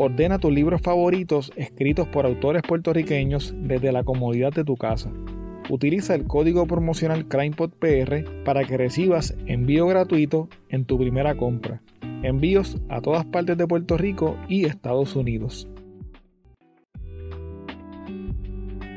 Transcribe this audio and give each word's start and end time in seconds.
Ordena 0.00 0.38
tus 0.38 0.52
libros 0.52 0.80
favoritos 0.80 1.50
escritos 1.56 2.06
por 2.06 2.24
autores 2.24 2.62
puertorriqueños 2.62 3.52
desde 3.56 3.90
la 3.90 4.04
comodidad 4.04 4.52
de 4.52 4.62
tu 4.62 4.76
casa. 4.76 5.10
Utiliza 5.70 6.14
el 6.14 6.24
código 6.24 6.68
promocional 6.68 7.26
CrimePodPR 7.26 8.44
para 8.44 8.62
que 8.62 8.76
recibas 8.76 9.34
envío 9.46 9.88
gratuito 9.88 10.48
en 10.68 10.84
tu 10.84 10.98
primera 10.98 11.36
compra. 11.36 11.82
Envíos 12.22 12.76
a 12.88 13.00
todas 13.00 13.24
partes 13.24 13.58
de 13.58 13.66
Puerto 13.66 13.98
Rico 13.98 14.36
y 14.48 14.66
Estados 14.66 15.16
Unidos. 15.16 15.68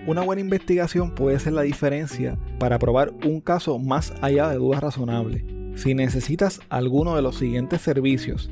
Una 0.06 0.22
buena 0.22 0.42
investigación 0.42 1.16
puede 1.16 1.40
ser 1.40 1.54
la 1.54 1.64
diferencia 1.64 2.38
para 2.60 2.78
probar 2.78 3.12
un 3.26 3.42
caso 3.42 3.80
más 3.80 4.14
allá 4.22 4.50
de 4.50 4.58
dudas 4.58 4.82
razonables. 4.82 5.44
Si 5.74 5.96
necesitas 5.96 6.60
alguno 6.70 7.16
de 7.16 7.24
los 7.24 7.38
siguientes 7.38 7.82
servicios, 7.82 8.52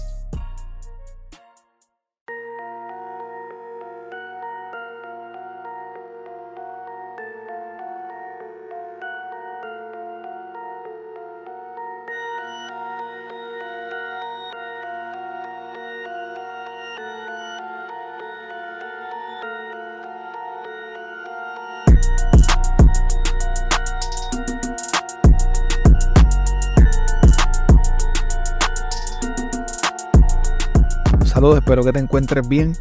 Saludos, 31.41 31.57
espero 31.57 31.83
que 31.83 31.91
te 31.91 31.97
encuentres 31.97 32.47
bien. 32.47 32.77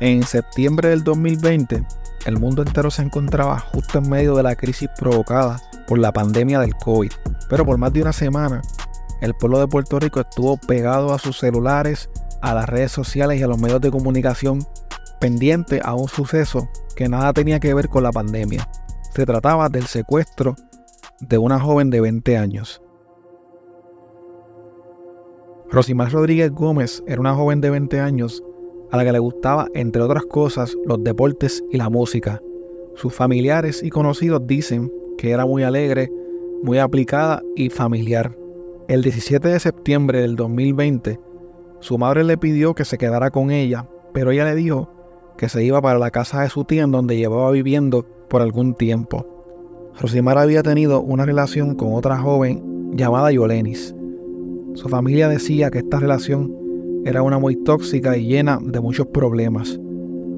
En 0.00 0.22
septiembre 0.22 0.90
del 0.90 1.02
2020, 1.02 1.82
el 2.26 2.38
mundo 2.38 2.60
entero 2.60 2.90
se 2.90 3.00
encontraba 3.00 3.58
justo 3.58 4.00
en 4.00 4.10
medio 4.10 4.34
de 4.34 4.42
la 4.42 4.54
crisis 4.54 4.90
provocada 4.98 5.58
por 5.86 5.98
la 5.98 6.12
pandemia 6.12 6.60
del 6.60 6.74
COVID. 6.74 7.10
Pero 7.48 7.64
por 7.64 7.78
más 7.78 7.90
de 7.94 8.02
una 8.02 8.12
semana, 8.12 8.60
el 9.22 9.32
pueblo 9.32 9.60
de 9.60 9.66
Puerto 9.66 9.98
Rico 9.98 10.20
estuvo 10.20 10.58
pegado 10.58 11.14
a 11.14 11.18
sus 11.18 11.38
celulares, 11.38 12.10
a 12.42 12.52
las 12.52 12.68
redes 12.68 12.92
sociales 12.92 13.40
y 13.40 13.44
a 13.44 13.48
los 13.48 13.58
medios 13.58 13.80
de 13.80 13.90
comunicación, 13.90 14.58
pendiente 15.18 15.80
a 15.82 15.94
un 15.94 16.08
suceso 16.10 16.68
que 16.94 17.08
nada 17.08 17.32
tenía 17.32 17.60
que 17.60 17.72
ver 17.72 17.88
con 17.88 18.02
la 18.02 18.12
pandemia. 18.12 18.68
Se 19.14 19.24
trataba 19.24 19.70
del 19.70 19.86
secuestro 19.86 20.54
de 21.20 21.38
una 21.38 21.58
joven 21.58 21.88
de 21.88 22.02
20 22.02 22.36
años. 22.36 22.82
Rosimar 25.72 26.12
Rodríguez 26.12 26.52
Gómez 26.52 27.02
era 27.06 27.18
una 27.18 27.34
joven 27.34 27.62
de 27.62 27.70
20 27.70 27.98
años 27.98 28.44
a 28.90 28.98
la 28.98 29.06
que 29.06 29.12
le 29.12 29.18
gustaba, 29.18 29.68
entre 29.72 30.02
otras 30.02 30.24
cosas, 30.26 30.76
los 30.84 31.02
deportes 31.02 31.64
y 31.70 31.78
la 31.78 31.88
música. 31.88 32.42
Sus 32.94 33.14
familiares 33.14 33.82
y 33.82 33.88
conocidos 33.88 34.46
dicen 34.46 34.92
que 35.16 35.30
era 35.30 35.46
muy 35.46 35.62
alegre, 35.62 36.12
muy 36.62 36.76
aplicada 36.76 37.40
y 37.56 37.70
familiar. 37.70 38.36
El 38.86 39.00
17 39.00 39.48
de 39.48 39.58
septiembre 39.58 40.20
del 40.20 40.36
2020, 40.36 41.18
su 41.80 41.96
madre 41.96 42.22
le 42.22 42.36
pidió 42.36 42.74
que 42.74 42.84
se 42.84 42.98
quedara 42.98 43.30
con 43.30 43.50
ella, 43.50 43.88
pero 44.12 44.30
ella 44.30 44.44
le 44.44 44.54
dijo 44.54 44.90
que 45.38 45.48
se 45.48 45.64
iba 45.64 45.80
para 45.80 45.98
la 45.98 46.10
casa 46.10 46.42
de 46.42 46.50
su 46.50 46.66
tía 46.66 46.82
en 46.82 46.90
donde 46.90 47.16
llevaba 47.16 47.50
viviendo 47.50 48.04
por 48.28 48.42
algún 48.42 48.74
tiempo. 48.74 49.26
Rosimar 49.98 50.36
había 50.36 50.62
tenido 50.62 51.00
una 51.00 51.24
relación 51.24 51.76
con 51.76 51.94
otra 51.94 52.18
joven 52.18 52.92
llamada 52.94 53.32
Yolenis. 53.32 53.94
Su 54.74 54.88
familia 54.88 55.28
decía 55.28 55.70
que 55.70 55.78
esta 55.78 56.00
relación 56.00 56.50
era 57.04 57.22
una 57.22 57.38
muy 57.38 57.56
tóxica 57.56 58.16
y 58.16 58.26
llena 58.26 58.58
de 58.62 58.80
muchos 58.80 59.06
problemas. 59.08 59.78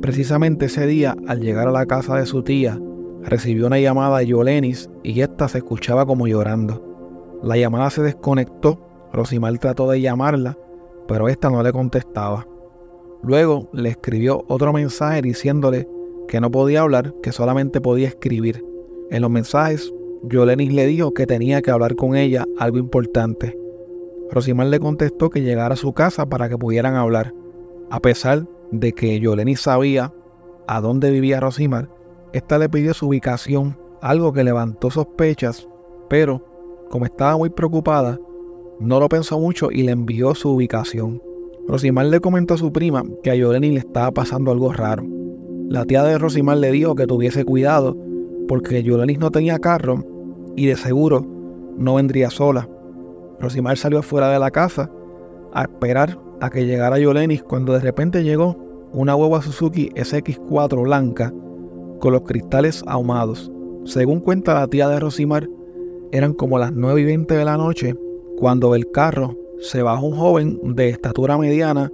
Precisamente 0.00 0.66
ese 0.66 0.86
día, 0.86 1.16
al 1.28 1.40
llegar 1.40 1.68
a 1.68 1.72
la 1.72 1.86
casa 1.86 2.16
de 2.16 2.26
su 2.26 2.42
tía, 2.42 2.80
recibió 3.22 3.68
una 3.68 3.78
llamada 3.78 4.18
de 4.18 4.26
Yolenis 4.26 4.90
y 5.02 5.20
ésta 5.20 5.48
se 5.48 5.58
escuchaba 5.58 6.04
como 6.04 6.26
llorando. 6.26 7.38
La 7.42 7.56
llamada 7.56 7.90
se 7.90 8.02
desconectó, 8.02 8.80
Rosimar 9.12 9.56
trató 9.58 9.88
de 9.88 10.00
llamarla, 10.00 10.58
pero 11.06 11.28
ésta 11.28 11.48
no 11.48 11.62
le 11.62 11.72
contestaba. 11.72 12.46
Luego 13.22 13.68
le 13.72 13.90
escribió 13.90 14.44
otro 14.48 14.72
mensaje 14.72 15.22
diciéndole 15.22 15.88
que 16.28 16.40
no 16.40 16.50
podía 16.50 16.82
hablar, 16.82 17.14
que 17.22 17.32
solamente 17.32 17.80
podía 17.80 18.08
escribir. 18.08 18.64
En 19.10 19.22
los 19.22 19.30
mensajes, 19.30 19.92
Yolenis 20.24 20.72
le 20.72 20.86
dijo 20.86 21.14
que 21.14 21.26
tenía 21.26 21.62
que 21.62 21.70
hablar 21.70 21.94
con 21.94 22.16
ella 22.16 22.44
algo 22.58 22.78
importante. 22.78 23.63
Rosimar 24.34 24.66
le 24.66 24.80
contestó 24.80 25.30
que 25.30 25.42
llegara 25.42 25.74
a 25.74 25.76
su 25.76 25.92
casa 25.92 26.26
para 26.26 26.48
que 26.48 26.58
pudieran 26.58 26.96
hablar. 26.96 27.32
A 27.88 28.00
pesar 28.00 28.48
de 28.72 28.92
que 28.92 29.20
Yoleni 29.20 29.54
sabía 29.54 30.12
a 30.66 30.80
dónde 30.80 31.12
vivía 31.12 31.38
Rosimar, 31.38 31.88
esta 32.32 32.58
le 32.58 32.68
pidió 32.68 32.94
su 32.94 33.06
ubicación, 33.06 33.78
algo 34.00 34.32
que 34.32 34.42
levantó 34.42 34.90
sospechas, 34.90 35.68
pero 36.08 36.44
como 36.90 37.04
estaba 37.04 37.36
muy 37.36 37.48
preocupada, 37.48 38.18
no 38.80 38.98
lo 38.98 39.08
pensó 39.08 39.38
mucho 39.38 39.70
y 39.70 39.84
le 39.84 39.92
envió 39.92 40.34
su 40.34 40.50
ubicación. 40.50 41.22
Rosimar 41.68 42.06
le 42.06 42.18
comentó 42.18 42.54
a 42.54 42.58
su 42.58 42.72
prima 42.72 43.04
que 43.22 43.30
a 43.30 43.36
Yoleni 43.36 43.70
le 43.70 43.78
estaba 43.78 44.10
pasando 44.10 44.50
algo 44.50 44.72
raro. 44.72 45.06
La 45.68 45.84
tía 45.84 46.02
de 46.02 46.18
Rosimar 46.18 46.56
le 46.56 46.72
dijo 46.72 46.96
que 46.96 47.06
tuviese 47.06 47.44
cuidado 47.44 47.96
porque 48.48 48.82
Yoleni 48.82 49.16
no 49.16 49.30
tenía 49.30 49.60
carro 49.60 50.04
y 50.56 50.66
de 50.66 50.74
seguro 50.74 51.24
no 51.78 51.94
vendría 51.94 52.30
sola. 52.30 52.68
Rosimar 53.40 53.76
salió 53.76 54.02
fuera 54.02 54.28
de 54.30 54.38
la 54.38 54.50
casa 54.50 54.90
a 55.52 55.62
esperar 55.62 56.18
a 56.40 56.50
que 56.50 56.66
llegara 56.66 56.98
Yolenis 56.98 57.42
cuando 57.42 57.72
de 57.72 57.80
repente 57.80 58.22
llegó 58.22 58.56
una 58.92 59.16
hueva 59.16 59.42
Suzuki 59.42 59.90
SX4 59.90 60.82
blanca 60.82 61.32
con 62.00 62.12
los 62.12 62.22
cristales 62.22 62.82
ahumados. 62.86 63.50
Según 63.84 64.20
cuenta 64.20 64.54
la 64.54 64.66
tía 64.66 64.88
de 64.88 65.00
Rosimar, 65.00 65.48
eran 66.12 66.32
como 66.32 66.58
las 66.58 66.72
9 66.72 67.00
y 67.00 67.04
20 67.04 67.34
de 67.34 67.44
la 67.44 67.56
noche 67.56 67.96
cuando 68.36 68.72
del 68.72 68.90
carro 68.90 69.36
se 69.58 69.82
bajó 69.82 70.06
un 70.06 70.16
joven 70.16 70.60
de 70.74 70.88
estatura 70.88 71.38
mediana, 71.38 71.90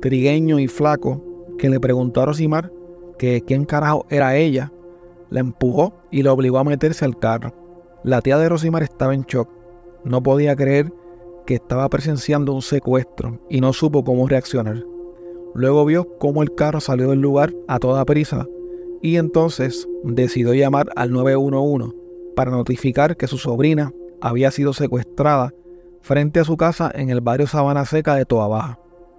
trigueño 0.00 0.58
y 0.58 0.68
flaco, 0.68 1.22
que 1.58 1.68
le 1.68 1.80
preguntó 1.80 2.20
a 2.20 2.26
Rosimar 2.26 2.72
que 3.18 3.42
quién 3.46 3.64
carajo 3.64 4.06
era 4.10 4.36
ella. 4.36 4.72
la 5.30 5.40
empujó 5.40 5.94
y 6.10 6.22
la 6.22 6.32
obligó 6.32 6.58
a 6.58 6.64
meterse 6.64 7.04
al 7.04 7.18
carro. 7.18 7.52
La 8.04 8.20
tía 8.20 8.38
de 8.38 8.48
Rosimar 8.48 8.82
estaba 8.82 9.14
en 9.14 9.22
shock. 9.22 9.48
No 10.04 10.22
podía 10.22 10.54
creer 10.56 10.92
que 11.46 11.54
estaba 11.54 11.88
presenciando 11.88 12.52
un 12.52 12.62
secuestro 12.62 13.40
y 13.48 13.60
no 13.60 13.72
supo 13.72 14.04
cómo 14.04 14.28
reaccionar. 14.28 14.84
Luego 15.54 15.84
vio 15.84 16.18
cómo 16.18 16.42
el 16.42 16.54
carro 16.54 16.80
salió 16.80 17.10
del 17.10 17.20
lugar 17.20 17.54
a 17.68 17.78
toda 17.78 18.04
prisa 18.04 18.46
y 19.02 19.16
entonces 19.16 19.88
decidió 20.02 20.54
llamar 20.54 20.88
al 20.96 21.12
911 21.12 21.94
para 22.34 22.50
notificar 22.50 23.16
que 23.16 23.26
su 23.26 23.38
sobrina 23.38 23.92
había 24.20 24.50
sido 24.50 24.72
secuestrada 24.72 25.52
frente 26.00 26.40
a 26.40 26.44
su 26.44 26.56
casa 26.56 26.90
en 26.94 27.10
el 27.10 27.20
barrio 27.20 27.46
Sabana 27.46 27.84
Seca 27.84 28.14
de 28.14 28.24
Toa 28.24 28.48
Baja. 28.48 28.78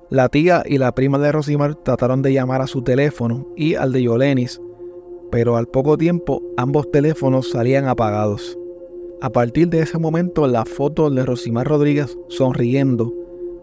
La 0.09 0.29
tía 0.29 0.63
y 0.65 0.77
la 0.77 0.93
prima 0.93 1.17
de 1.17 1.31
Rosimar 1.31 1.75
trataron 1.75 2.21
de 2.21 2.33
llamar 2.33 2.61
a 2.61 2.67
su 2.67 2.83
teléfono 2.83 3.47
y 3.55 3.75
al 3.75 3.91
de 3.91 4.03
Yolenis, 4.03 4.61
pero 5.31 5.57
al 5.57 5.67
poco 5.67 5.97
tiempo 5.97 6.41
ambos 6.57 6.91
teléfonos 6.91 7.49
salían 7.49 7.87
apagados. 7.87 8.57
A 9.21 9.29
partir 9.29 9.69
de 9.69 9.81
ese 9.81 9.97
momento, 9.97 10.45
la 10.45 10.65
foto 10.65 11.09
de 11.09 11.25
Rosimar 11.25 11.67
Rodríguez 11.67 12.17
sonriendo, 12.27 13.13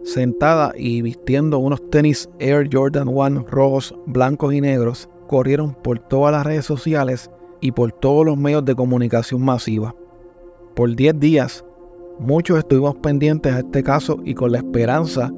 sentada 0.02 0.72
y 0.76 1.02
vistiendo 1.02 1.58
unos 1.58 1.90
tenis 1.90 2.28
Air 2.38 2.68
Jordan 2.72 3.08
1 3.08 3.44
rojos, 3.48 3.94
blancos 4.06 4.54
y 4.54 4.62
negros, 4.62 5.10
corrieron 5.28 5.74
por 5.74 5.98
todas 5.98 6.32
las 6.32 6.46
redes 6.46 6.64
sociales 6.64 7.30
y 7.60 7.72
por 7.72 7.92
todos 7.92 8.24
los 8.24 8.38
medios 8.38 8.64
de 8.64 8.74
comunicación 8.74 9.44
masiva. 9.44 9.94
Por 10.74 10.96
10 10.96 11.20
días, 11.20 11.64
muchos 12.18 12.58
estuvimos 12.58 12.96
pendientes 12.96 13.52
a 13.52 13.58
este 13.58 13.82
caso 13.82 14.18
y 14.24 14.34
con 14.34 14.52
la 14.52 14.58
esperanza 14.58 15.30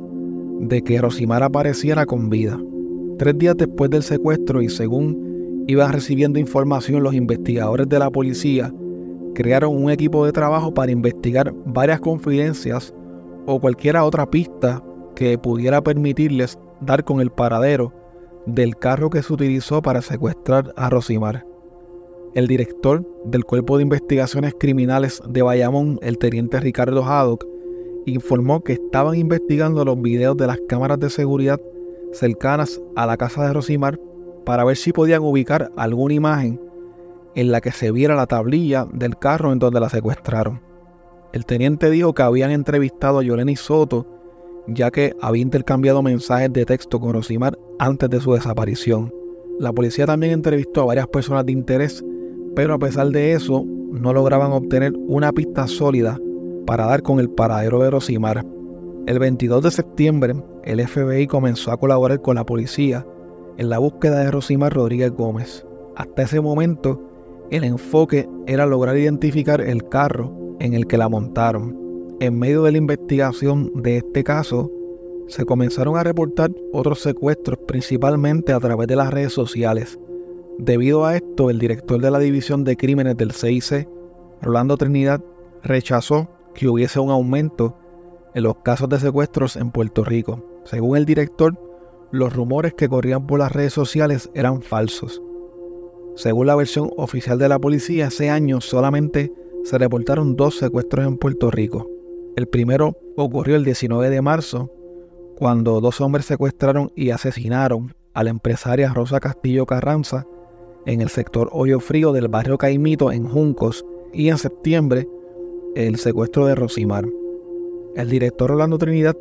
de 0.60 0.82
que 0.82 1.00
Rosimar 1.00 1.42
apareciera 1.42 2.06
con 2.06 2.30
vida. 2.30 2.58
Tres 3.18 3.36
días 3.36 3.56
después 3.56 3.90
del 3.90 4.04
secuestro 4.04 4.62
y 4.62 4.68
según 4.68 5.64
iban 5.66 5.92
recibiendo 5.92 6.38
información 6.38 7.02
los 7.02 7.14
investigadores 7.14 7.88
de 7.88 7.98
la 7.98 8.10
policía, 8.10 8.72
crearon 9.34 9.76
un 9.76 9.90
equipo 9.90 10.24
de 10.24 10.32
trabajo 10.32 10.72
para 10.72 10.92
investigar 10.92 11.52
varias 11.66 12.00
confidencias 12.00 12.94
o 13.46 13.60
cualquier 13.60 13.96
otra 13.96 14.30
pista 14.30 14.82
que 15.14 15.36
pudiera 15.38 15.82
permitirles 15.82 16.58
dar 16.80 17.04
con 17.04 17.20
el 17.20 17.30
paradero 17.30 17.92
del 18.46 18.76
carro 18.76 19.10
que 19.10 19.22
se 19.22 19.32
utilizó 19.32 19.82
para 19.82 20.02
secuestrar 20.02 20.72
a 20.76 20.90
Rosimar. 20.90 21.46
El 22.34 22.48
director 22.48 23.06
del 23.24 23.44
Cuerpo 23.44 23.76
de 23.76 23.84
Investigaciones 23.84 24.54
Criminales 24.58 25.22
de 25.28 25.42
Bayamón, 25.42 25.98
el 26.02 26.18
teniente 26.18 26.58
Ricardo 26.60 27.04
Haddock, 27.04 27.46
informó 28.06 28.62
que 28.62 28.74
estaban 28.74 29.14
investigando 29.14 29.84
los 29.84 30.00
videos 30.00 30.36
de 30.36 30.46
las 30.46 30.58
cámaras 30.68 30.98
de 30.98 31.10
seguridad 31.10 31.60
cercanas 32.12 32.80
a 32.96 33.06
la 33.06 33.16
casa 33.16 33.46
de 33.46 33.52
Rosimar 33.52 33.98
para 34.44 34.64
ver 34.64 34.76
si 34.76 34.92
podían 34.92 35.22
ubicar 35.22 35.70
alguna 35.76 36.14
imagen 36.14 36.60
en 37.34 37.50
la 37.50 37.60
que 37.60 37.72
se 37.72 37.90
viera 37.90 38.14
la 38.14 38.26
tablilla 38.26 38.86
del 38.92 39.18
carro 39.18 39.52
en 39.52 39.58
donde 39.58 39.80
la 39.80 39.88
secuestraron. 39.88 40.62
El 41.32 41.46
teniente 41.46 41.90
dijo 41.90 42.14
que 42.14 42.22
habían 42.22 42.50
entrevistado 42.50 43.18
a 43.18 43.22
Yoleni 43.22 43.56
Soto 43.56 44.06
ya 44.66 44.90
que 44.90 45.14
había 45.20 45.42
intercambiado 45.42 46.02
mensajes 46.02 46.52
de 46.52 46.64
texto 46.64 47.00
con 47.00 47.12
Rosimar 47.12 47.58
antes 47.78 48.08
de 48.10 48.20
su 48.20 48.32
desaparición. 48.32 49.12
La 49.58 49.72
policía 49.72 50.06
también 50.06 50.32
entrevistó 50.32 50.82
a 50.82 50.86
varias 50.86 51.06
personas 51.08 51.46
de 51.46 51.52
interés, 51.52 52.04
pero 52.56 52.74
a 52.74 52.78
pesar 52.78 53.08
de 53.08 53.32
eso 53.32 53.64
no 53.66 54.12
lograban 54.12 54.52
obtener 54.52 54.92
una 55.06 55.32
pista 55.32 55.68
sólida 55.68 56.18
para 56.66 56.86
dar 56.86 57.02
con 57.02 57.20
el 57.20 57.30
paradero 57.30 57.80
de 57.80 57.90
Rosimar. 57.90 58.44
El 59.06 59.18
22 59.18 59.62
de 59.62 59.70
septiembre, 59.70 60.34
el 60.64 60.86
FBI 60.86 61.26
comenzó 61.26 61.70
a 61.70 61.76
colaborar 61.76 62.22
con 62.22 62.36
la 62.36 62.46
policía 62.46 63.06
en 63.58 63.68
la 63.68 63.78
búsqueda 63.78 64.20
de 64.20 64.30
Rosimar 64.30 64.72
Rodríguez 64.72 65.12
Gómez. 65.12 65.64
Hasta 65.94 66.22
ese 66.22 66.40
momento, 66.40 67.00
el 67.50 67.64
enfoque 67.64 68.28
era 68.46 68.66
lograr 68.66 68.96
identificar 68.96 69.60
el 69.60 69.88
carro 69.88 70.56
en 70.60 70.74
el 70.74 70.86
que 70.86 70.98
la 70.98 71.08
montaron. 71.08 71.78
En 72.20 72.38
medio 72.38 72.62
de 72.62 72.72
la 72.72 72.78
investigación 72.78 73.70
de 73.74 73.98
este 73.98 74.24
caso, 74.24 74.70
se 75.26 75.44
comenzaron 75.44 75.96
a 75.96 76.04
reportar 76.04 76.50
otros 76.72 77.00
secuestros 77.00 77.58
principalmente 77.66 78.52
a 78.52 78.60
través 78.60 78.86
de 78.88 78.96
las 78.96 79.12
redes 79.12 79.32
sociales. 79.32 79.98
Debido 80.58 81.04
a 81.04 81.16
esto, 81.16 81.50
el 81.50 81.58
director 81.58 82.00
de 82.00 82.10
la 82.10 82.18
División 82.18 82.62
de 82.64 82.76
Crímenes 82.76 83.16
del 83.16 83.32
CIC, 83.32 83.88
Rolando 84.40 84.76
Trinidad, 84.76 85.20
rechazó 85.62 86.28
que 86.54 86.68
hubiese 86.68 87.00
un 87.00 87.10
aumento 87.10 87.76
en 88.34 88.44
los 88.44 88.56
casos 88.58 88.88
de 88.88 89.00
secuestros 89.00 89.56
en 89.56 89.70
Puerto 89.70 90.04
Rico. 90.04 90.44
Según 90.64 90.96
el 90.96 91.04
director, 91.04 91.58
los 92.10 92.32
rumores 92.32 92.74
que 92.74 92.88
corrían 92.88 93.26
por 93.26 93.40
las 93.40 93.52
redes 93.52 93.72
sociales 93.72 94.30
eran 94.34 94.62
falsos. 94.62 95.20
Según 96.16 96.46
la 96.46 96.54
versión 96.54 96.90
oficial 96.96 97.38
de 97.38 97.48
la 97.48 97.58
policía, 97.58 98.06
ese 98.06 98.30
año 98.30 98.60
solamente 98.60 99.32
se 99.64 99.78
reportaron 99.78 100.36
dos 100.36 100.56
secuestros 100.58 101.06
en 101.06 101.18
Puerto 101.18 101.50
Rico. 101.50 101.90
El 102.36 102.46
primero 102.46 102.96
ocurrió 103.16 103.56
el 103.56 103.64
19 103.64 104.10
de 104.10 104.22
marzo, 104.22 104.70
cuando 105.36 105.80
dos 105.80 106.00
hombres 106.00 106.26
secuestraron 106.26 106.92
y 106.94 107.10
asesinaron 107.10 107.94
a 108.12 108.22
la 108.22 108.30
empresaria 108.30 108.92
Rosa 108.92 109.18
Castillo 109.20 109.66
Carranza 109.66 110.26
en 110.86 111.00
el 111.00 111.08
sector 111.08 111.48
Hoyo 111.52 111.80
Frío 111.80 112.12
del 112.12 112.28
barrio 112.28 112.58
Caimito 112.58 113.10
en 113.10 113.28
Juncos 113.28 113.84
y 114.12 114.28
en 114.28 114.38
septiembre 114.38 115.08
el 115.74 115.96
secuestro 115.96 116.46
de 116.46 116.54
Rosimar. 116.54 117.04
El 117.96 118.10
director 118.10 118.52
Orlando 118.52 118.78
Trinidad 118.78 119.16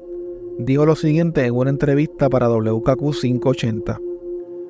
dijo 0.59 0.85
lo 0.85 0.95
siguiente 0.95 1.45
en 1.45 1.55
una 1.55 1.71
entrevista 1.71 2.29
para 2.29 2.49
WKQ 2.49 3.13
580. 3.19 3.99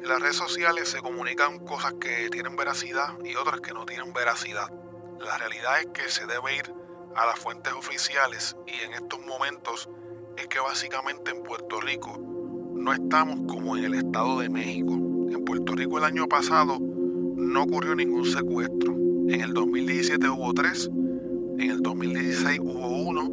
En 0.04 0.10
las 0.10 0.20
redes 0.20 0.36
sociales 0.36 0.90
se 0.90 1.00
comunican 1.00 1.60
cosas 1.60 1.94
que 1.94 2.30
tienen 2.30 2.58
veracidad 2.58 3.18
y 3.24 3.38
otras 3.38 3.62
que 3.62 3.72
no 3.72 3.86
tienen 3.86 4.12
veracidad. 4.12 4.70
La 5.22 5.38
realidad 5.38 5.80
es 5.80 5.86
que 5.94 6.10
se 6.10 6.26
debe 6.26 6.58
ir 6.58 6.74
a 7.16 7.26
las 7.26 7.40
fuentes 7.40 7.72
oficiales 7.72 8.58
y 8.68 8.84
en 8.84 8.92
estos 8.92 9.26
momentos 9.26 9.90
es 10.36 10.48
que 10.48 10.60
básicamente 10.60 11.32
en 11.32 11.42
Puerto 11.42 11.80
Rico 11.80 12.20
no 12.74 12.92
estamos 12.92 13.50
como 13.50 13.78
en 13.78 13.86
el 13.86 13.94
Estado 13.94 14.40
de 14.40 14.50
México. 14.50 14.92
En 14.94 15.46
Puerto 15.46 15.74
Rico 15.74 16.00
el 16.00 16.04
año 16.04 16.28
pasado 16.28 16.80
no 16.82 17.64
ocurrió 17.64 17.96
ningún 17.96 18.26
secuestro. 18.26 18.92
En 19.30 19.40
el 19.40 19.54
2017 19.54 20.28
hubo 20.28 20.54
tres 20.54 20.90
en 21.60 21.72
el 21.72 21.82
2016 21.82 22.60
hubo 22.60 22.90
uno 22.90 23.32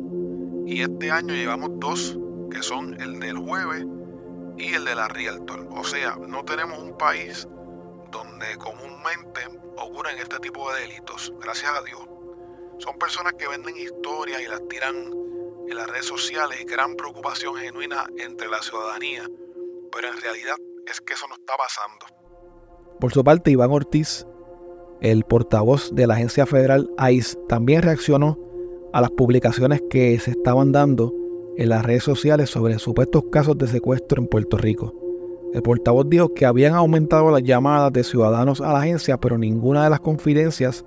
y 0.68 0.82
este 0.82 1.10
año 1.10 1.34
llevamos 1.34 1.70
dos, 1.80 2.16
que 2.48 2.62
son 2.62 2.94
el 3.00 3.18
del 3.18 3.38
jueves 3.38 3.84
y 4.60 4.74
el 4.74 4.84
de 4.84 4.94
la 4.94 5.08
Realtor. 5.08 5.68
O 5.72 5.84
sea, 5.84 6.16
no 6.16 6.44
tenemos 6.44 6.78
un 6.78 6.96
país 6.96 7.48
donde 8.10 8.56
comúnmente 8.58 9.40
ocurren 9.76 10.18
este 10.18 10.38
tipo 10.38 10.72
de 10.72 10.82
delitos, 10.82 11.32
gracias 11.40 11.72
a 11.72 11.82
Dios. 11.82 12.00
Son 12.78 12.98
personas 12.98 13.34
que 13.34 13.48
venden 13.48 13.76
historias 13.76 14.40
y 14.40 14.46
las 14.46 14.66
tiran 14.68 14.94
en 15.68 15.76
las 15.76 15.88
redes 15.88 16.06
sociales 16.06 16.60
y 16.60 16.64
crean 16.64 16.96
preocupación 16.96 17.56
genuina 17.56 18.06
entre 18.18 18.48
la 18.48 18.62
ciudadanía, 18.62 19.26
pero 19.92 20.08
en 20.08 20.20
realidad 20.20 20.56
es 20.86 21.00
que 21.00 21.14
eso 21.14 21.26
no 21.28 21.34
está 21.34 21.56
pasando. 21.56 22.06
Por 22.98 23.12
su 23.12 23.22
parte, 23.24 23.50
Iván 23.50 23.70
Ortiz 23.70 24.26
el 25.00 25.24
portavoz 25.24 25.94
de 25.94 26.06
la 26.06 26.14
agencia 26.14 26.46
federal 26.46 26.90
ICE 27.10 27.38
también 27.48 27.82
reaccionó 27.82 28.38
a 28.92 29.00
las 29.00 29.10
publicaciones 29.10 29.82
que 29.88 30.18
se 30.18 30.32
estaban 30.32 30.72
dando 30.72 31.14
en 31.60 31.68
las 31.68 31.84
redes 31.84 32.02
sociales 32.02 32.48
sobre 32.48 32.78
supuestos 32.78 33.24
casos 33.30 33.58
de 33.58 33.66
secuestro 33.66 34.22
en 34.22 34.28
Puerto 34.28 34.56
Rico. 34.56 34.94
El 35.52 35.60
portavoz 35.60 36.08
dijo 36.08 36.32
que 36.32 36.46
habían 36.46 36.72
aumentado 36.74 37.30
las 37.30 37.42
llamadas 37.42 37.92
de 37.92 38.02
ciudadanos 38.02 38.62
a 38.62 38.72
la 38.72 38.78
agencia, 38.78 39.18
pero 39.18 39.36
ninguna 39.36 39.84
de 39.84 39.90
las 39.90 40.00
confidencias 40.00 40.86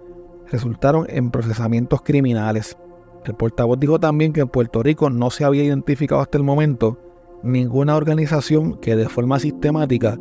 resultaron 0.50 1.06
en 1.10 1.30
procesamientos 1.30 2.02
criminales. 2.02 2.76
El 3.24 3.36
portavoz 3.36 3.80
dijo 3.80 4.00
también 4.00 4.34
que 4.34 4.42
en 4.42 4.48
Puerto 4.48 4.82
Rico 4.82 5.12
no 5.12 5.30
se 5.30 5.44
había 5.44 5.64
identificado 5.64 6.22
hasta 6.22 6.40
el 6.40 6.44
momento 6.44 6.98
ninguna 7.44 7.96
organización 7.96 8.80
que 8.80 8.96
de 8.96 9.08
forma 9.08 9.38
sistemática 9.38 10.18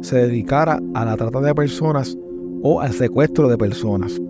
se 0.00 0.16
dedicara 0.16 0.80
a 0.94 1.04
la 1.04 1.16
trata 1.16 1.40
de 1.42 1.54
personas 1.54 2.18
o 2.64 2.80
al 2.80 2.92
secuestro 2.92 3.46
de 3.46 3.56
personas. 3.56 4.20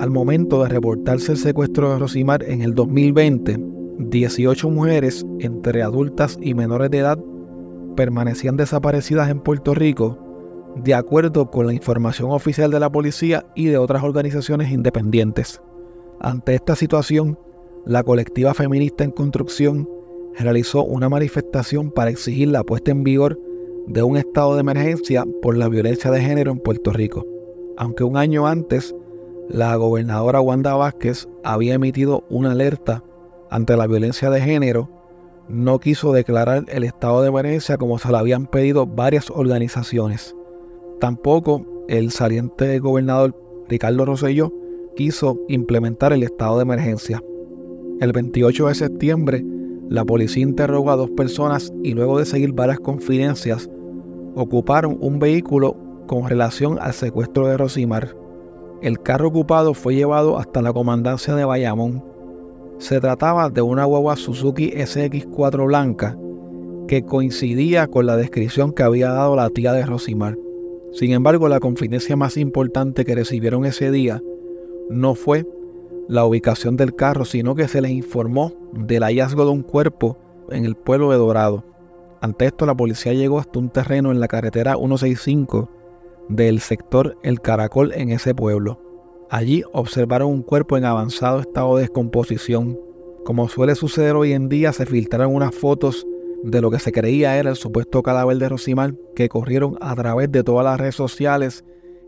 Al 0.00 0.10
momento 0.10 0.62
de 0.62 0.70
reportarse 0.70 1.32
el 1.32 1.38
secuestro 1.38 1.90
de 1.90 1.98
Rosimar 1.98 2.42
en 2.44 2.62
el 2.62 2.74
2020, 2.74 3.67
18 3.98 4.70
mujeres, 4.70 5.26
entre 5.40 5.82
adultas 5.82 6.38
y 6.40 6.54
menores 6.54 6.90
de 6.90 6.98
edad, 6.98 7.18
permanecían 7.96 8.56
desaparecidas 8.56 9.28
en 9.30 9.40
Puerto 9.40 9.74
Rico, 9.74 10.18
de 10.76 10.94
acuerdo 10.94 11.50
con 11.50 11.66
la 11.66 11.72
información 11.72 12.30
oficial 12.30 12.70
de 12.70 12.80
la 12.80 12.90
policía 12.90 13.46
y 13.54 13.66
de 13.66 13.78
otras 13.78 14.02
organizaciones 14.02 14.70
independientes. 14.70 15.60
Ante 16.20 16.54
esta 16.54 16.76
situación, 16.76 17.38
la 17.84 18.02
colectiva 18.02 18.54
feminista 18.54 19.04
en 19.04 19.10
construcción 19.10 19.88
realizó 20.38 20.84
una 20.84 21.08
manifestación 21.08 21.90
para 21.90 22.10
exigir 22.10 22.48
la 22.48 22.62
puesta 22.62 22.90
en 22.90 23.02
vigor 23.02 23.40
de 23.86 24.02
un 24.02 24.16
estado 24.16 24.54
de 24.54 24.60
emergencia 24.60 25.24
por 25.42 25.56
la 25.56 25.68
violencia 25.68 26.10
de 26.10 26.20
género 26.20 26.52
en 26.52 26.58
Puerto 26.58 26.92
Rico 26.92 27.26
aunque 27.78 28.04
un 28.04 28.16
año 28.16 28.46
antes 28.46 28.94
la 29.48 29.74
gobernadora 29.76 30.40
Wanda 30.40 30.74
Vázquez 30.74 31.26
había 31.44 31.74
emitido 31.74 32.24
una 32.28 32.52
alerta 32.52 33.02
ante 33.50 33.76
la 33.76 33.86
violencia 33.86 34.30
de 34.30 34.40
género, 34.40 34.88
no 35.48 35.78
quiso 35.78 36.12
declarar 36.12 36.64
el 36.68 36.84
estado 36.84 37.22
de 37.22 37.28
emergencia 37.28 37.78
como 37.78 37.98
se 37.98 38.10
lo 38.10 38.18
habían 38.18 38.46
pedido 38.46 38.86
varias 38.86 39.30
organizaciones. 39.30 40.34
Tampoco 41.00 41.64
el 41.88 42.10
saliente 42.10 42.78
gobernador 42.80 43.34
Ricardo 43.68 44.04
Rosselló, 44.04 44.52
quiso 44.96 45.38
implementar 45.48 46.12
el 46.12 46.22
estado 46.22 46.56
de 46.56 46.62
emergencia. 46.62 47.22
El 48.00 48.12
28 48.12 48.68
de 48.68 48.74
septiembre, 48.74 49.44
la 49.88 50.04
policía 50.04 50.42
interrogó 50.42 50.90
a 50.90 50.96
dos 50.96 51.10
personas 51.10 51.72
y 51.82 51.92
luego 51.92 52.18
de 52.18 52.26
seguir 52.26 52.52
varias 52.52 52.80
confidencias, 52.80 53.70
ocuparon 54.34 54.98
un 55.00 55.18
vehículo 55.18 55.76
con 56.06 56.28
relación 56.28 56.78
al 56.80 56.92
secuestro 56.92 57.46
de 57.46 57.56
Rosimar. 57.56 58.16
El 58.80 59.00
carro 59.00 59.28
ocupado 59.28 59.74
fue 59.74 59.94
llevado 59.94 60.38
hasta 60.38 60.62
la 60.62 60.72
comandancia 60.72 61.34
de 61.34 61.44
Bayamón. 61.44 62.04
Se 62.78 63.00
trataba 63.00 63.50
de 63.50 63.60
una 63.60 63.84
guagua 63.84 64.16
Suzuki 64.16 64.70
SX4 64.70 65.66
blanca 65.66 66.16
que 66.86 67.04
coincidía 67.04 67.88
con 67.88 68.06
la 68.06 68.16
descripción 68.16 68.72
que 68.72 68.84
había 68.84 69.10
dado 69.10 69.34
la 69.34 69.50
tía 69.50 69.72
de 69.72 69.84
Rosimar. 69.84 70.38
Sin 70.92 71.12
embargo, 71.12 71.48
la 71.48 71.60
confidencia 71.60 72.16
más 72.16 72.36
importante 72.36 73.04
que 73.04 73.14
recibieron 73.14 73.64
ese 73.64 73.90
día 73.90 74.22
no 74.88 75.14
fue 75.14 75.44
la 76.08 76.24
ubicación 76.24 76.76
del 76.76 76.94
carro, 76.94 77.24
sino 77.24 77.54
que 77.54 77.68
se 77.68 77.82
les 77.82 77.90
informó 77.90 78.54
del 78.72 79.02
hallazgo 79.02 79.44
de 79.44 79.50
un 79.50 79.62
cuerpo 79.62 80.16
en 80.50 80.64
el 80.64 80.76
pueblo 80.76 81.10
de 81.10 81.18
Dorado. 81.18 81.64
Ante 82.20 82.46
esto, 82.46 82.64
la 82.64 82.76
policía 82.76 83.12
llegó 83.12 83.38
hasta 83.38 83.58
un 83.58 83.70
terreno 83.70 84.12
en 84.12 84.20
la 84.20 84.28
carretera 84.28 84.76
165 84.76 85.68
del 86.28 86.60
sector 86.60 87.18
El 87.22 87.40
Caracol 87.40 87.92
en 87.92 88.10
ese 88.10 88.34
pueblo. 88.34 88.80
Allí 89.30 89.62
observaron 89.72 90.30
un 90.30 90.42
cuerpo 90.42 90.76
en 90.76 90.84
avanzado 90.84 91.40
estado 91.40 91.76
de 91.76 91.82
descomposición. 91.82 92.78
Como 93.24 93.48
suele 93.48 93.74
suceder 93.74 94.16
hoy 94.16 94.32
en 94.32 94.48
día, 94.48 94.72
se 94.72 94.86
filtraron 94.86 95.34
unas 95.34 95.54
fotos 95.54 96.06
de 96.42 96.60
lo 96.60 96.70
que 96.70 96.78
se 96.78 96.92
creía 96.92 97.36
era 97.36 97.50
el 97.50 97.56
supuesto 97.56 98.02
cadáver 98.02 98.38
de 98.38 98.48
Rosimar 98.48 98.94
que 99.14 99.28
corrieron 99.28 99.76
a 99.80 99.94
través 99.96 100.30
de 100.30 100.44
todas 100.44 100.64
las 100.64 100.78
redes 100.78 100.94
sociales 100.94 101.64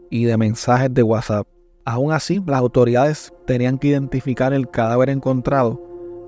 y 0.09 0.25
de 0.25 0.37
mensajes 0.37 0.95
de 0.95 1.03
WhatsApp. 1.03 1.47
Aún 1.85 2.12
así, 2.12 2.41
las 2.47 2.61
autoridades 2.61 3.33
tenían 3.47 3.79
que 3.79 3.89
identificar 3.89 4.53
el 4.53 4.71
cadáver 4.71 5.11
encontrado 5.11 5.83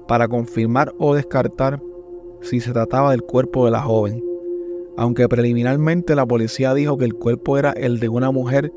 para 0.09 0.29
confirmar 0.29 0.93
o 0.99 1.15
descartar 1.15 1.81
si 2.41 2.61
se 2.61 2.73
trataba 2.73 3.13
del 3.13 3.23
cuerpo 3.23 3.65
de 3.65 3.71
la 3.71 3.83
joven 3.83 4.33
aunque 4.97 5.29
preliminarmente 5.29 6.15
la 6.15 6.27
policía 6.27 6.75
dijo 6.75 6.99
que 6.99 7.05
el 7.05 7.15
cuerpo 7.15 7.59
era 7.59 7.73
el 7.73 7.99
de 7.99 8.09
una 8.09 8.31
mujer 8.31 8.73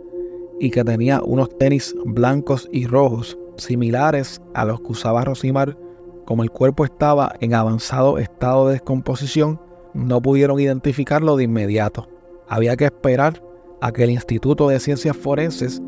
y 0.59 0.71
que 0.71 0.83
tenía 0.83 1.21
unos 1.23 1.49
tenis 1.57 1.95
blancos 2.05 2.67
y 2.71 2.87
rojos 2.87 3.37
similares 3.57 4.41
a 4.53 4.65
los 4.65 4.81
que 4.81 4.91
usaba 4.91 5.23
Rosimar, 5.23 5.77
como 6.25 6.43
el 6.43 6.51
cuerpo 6.51 6.85
estaba 6.85 7.35
en 7.39 7.53
avanzado 7.53 8.17
estado 8.17 8.67
de 8.67 8.73
descomposición, 8.73 9.59
no 9.93 10.21
pudieron 10.21 10.59
identificarlo 10.59 11.37
de 11.37 11.43
inmediato. 11.43 12.07
Había 12.47 12.75
que 12.75 12.85
esperar 12.85 13.41
a 13.81 13.91
que 13.91 14.03
el 14.03 14.11
Instituto 14.11 14.67
de 14.67 14.79
Ciencias 14.79 15.15
Forenses 15.15 15.81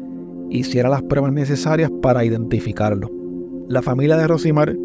hiciera 0.50 0.90
las 0.90 1.04
pruebas 1.04 1.34
necesarias 1.34 1.92
para 2.02 2.24
identificarlo. 2.24 3.10
La 3.68 3.82
familia 3.82 4.16
de 4.18 4.28
Rosimar 4.28 4.76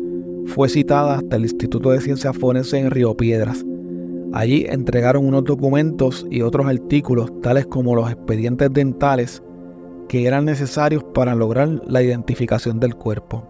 fue 0.47 0.69
citada 0.69 1.19
hasta 1.19 1.37
el 1.37 1.43
Instituto 1.43 1.91
de 1.91 2.01
Ciencias 2.01 2.37
Forenses 2.37 2.75
en 2.75 2.91
Río 2.91 3.17
Piedras, 3.17 3.65
Allí 4.33 4.65
entregaron 4.67 5.27
unos 5.27 5.45
documentos 5.45 6.27
y 6.31 6.41
otros 6.41 6.67
artículos, 6.67 7.31
tales 7.43 7.67
como 7.67 7.95
los 7.95 8.11
expedientes 8.11 8.73
dentales, 8.73 9.43
que 10.13 10.27
eran 10.27 10.45
necesarios 10.45 11.03
para 11.03 11.35
lograr 11.35 11.81
la 11.87 12.03
identificación 12.03 12.79
del 12.79 12.95
cuerpo. 12.95 13.49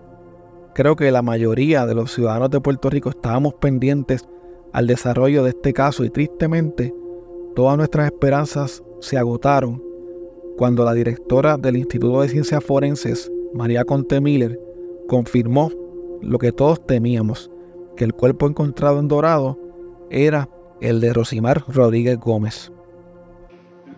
Creo 0.77 0.95
que 0.95 1.11
la 1.11 1.21
mayoría 1.21 1.87
de 1.87 1.95
los 1.97 2.13
ciudadanos 2.13 2.51
de 2.51 2.61
Puerto 2.61 2.89
Rico 2.89 3.11
estábamos 3.11 3.55
pendientes 3.55 4.29
al 4.73 4.87
desarrollo 4.87 5.43
de 5.43 5.51
este 5.51 5.73
caso 5.73 6.05
y 6.05 6.11
tristemente 6.11 6.95
todas 7.57 7.77
nuestras 7.77 8.07
esperanzas 8.07 8.81
se 9.01 9.19
agotaron 9.19 9.83
cuando 10.57 10.85
la 10.85 10.95
directora 10.95 11.57
del 11.57 11.79
Instituto 11.79 12.21
de 12.23 12.29
Ciencias 12.29 12.63
Forenses, 12.63 13.29
María 13.53 13.85
Conte 13.85 14.21
Miller, 14.21 14.57
confirmó 15.09 15.73
lo 16.21 16.39
que 16.39 16.53
todos 16.53 16.87
temíamos, 16.87 17.51
que 17.97 18.05
el 18.05 18.15
cuerpo 18.15 18.47
encontrado 18.47 19.01
en 19.01 19.09
Dorado 19.09 19.59
era 20.11 20.49
el 20.81 21.01
de 21.01 21.13
Rosimar 21.13 21.65
Rodríguez 21.67 22.21
Gómez. 22.21 22.72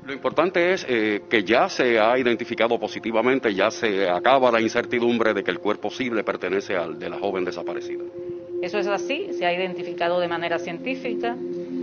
Lo 0.06 0.12
importante 0.12 0.72
es 0.74 0.84
eh, 0.88 1.22
que 1.30 1.44
ya 1.44 1.68
se 1.68 1.98
ha 1.98 2.18
identificado 2.18 2.78
positivamente, 2.78 3.54
ya 3.54 3.70
se 3.70 4.08
acaba 4.08 4.50
la 4.50 4.60
incertidumbre 4.60 5.32
de 5.32 5.42
que 5.42 5.50
el 5.50 5.58
cuerpo 5.58 5.88
posible 5.88 6.22
pertenece 6.22 6.76
al 6.76 6.98
de 6.98 7.08
la 7.08 7.18
joven 7.18 7.44
desaparecida. 7.44 8.04
Eso 8.62 8.78
es 8.78 8.86
así, 8.86 9.28
se 9.32 9.46
ha 9.46 9.52
identificado 9.52 10.20
de 10.20 10.28
manera 10.28 10.58
científica 10.58 11.36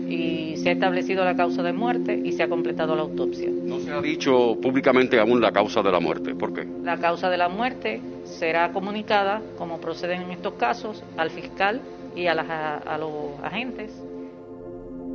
y 0.07 0.55
se 0.57 0.69
ha 0.69 0.71
establecido 0.73 1.23
la 1.23 1.35
causa 1.35 1.63
de 1.63 1.73
muerte 1.73 2.19
y 2.23 2.31
se 2.31 2.43
ha 2.43 2.49
completado 2.49 2.95
la 2.95 3.03
autopsia. 3.03 3.49
No 3.49 3.79
se 3.79 3.91
ha 3.91 4.01
dicho 4.01 4.57
públicamente 4.61 5.19
aún 5.19 5.41
la 5.41 5.51
causa 5.51 5.81
de 5.81 5.91
la 5.91 5.99
muerte, 5.99 6.35
¿por 6.35 6.53
qué? 6.53 6.67
La 6.83 6.97
causa 6.97 7.29
de 7.29 7.37
la 7.37 7.49
muerte 7.49 8.01
será 8.23 8.71
comunicada, 8.71 9.41
como 9.57 9.79
proceden 9.79 10.23
en 10.23 10.31
estos 10.31 10.53
casos, 10.53 11.03
al 11.17 11.29
fiscal 11.29 11.81
y 12.15 12.27
a, 12.27 12.33
a 12.33 12.97
los 12.97 13.39
agentes 13.43 13.91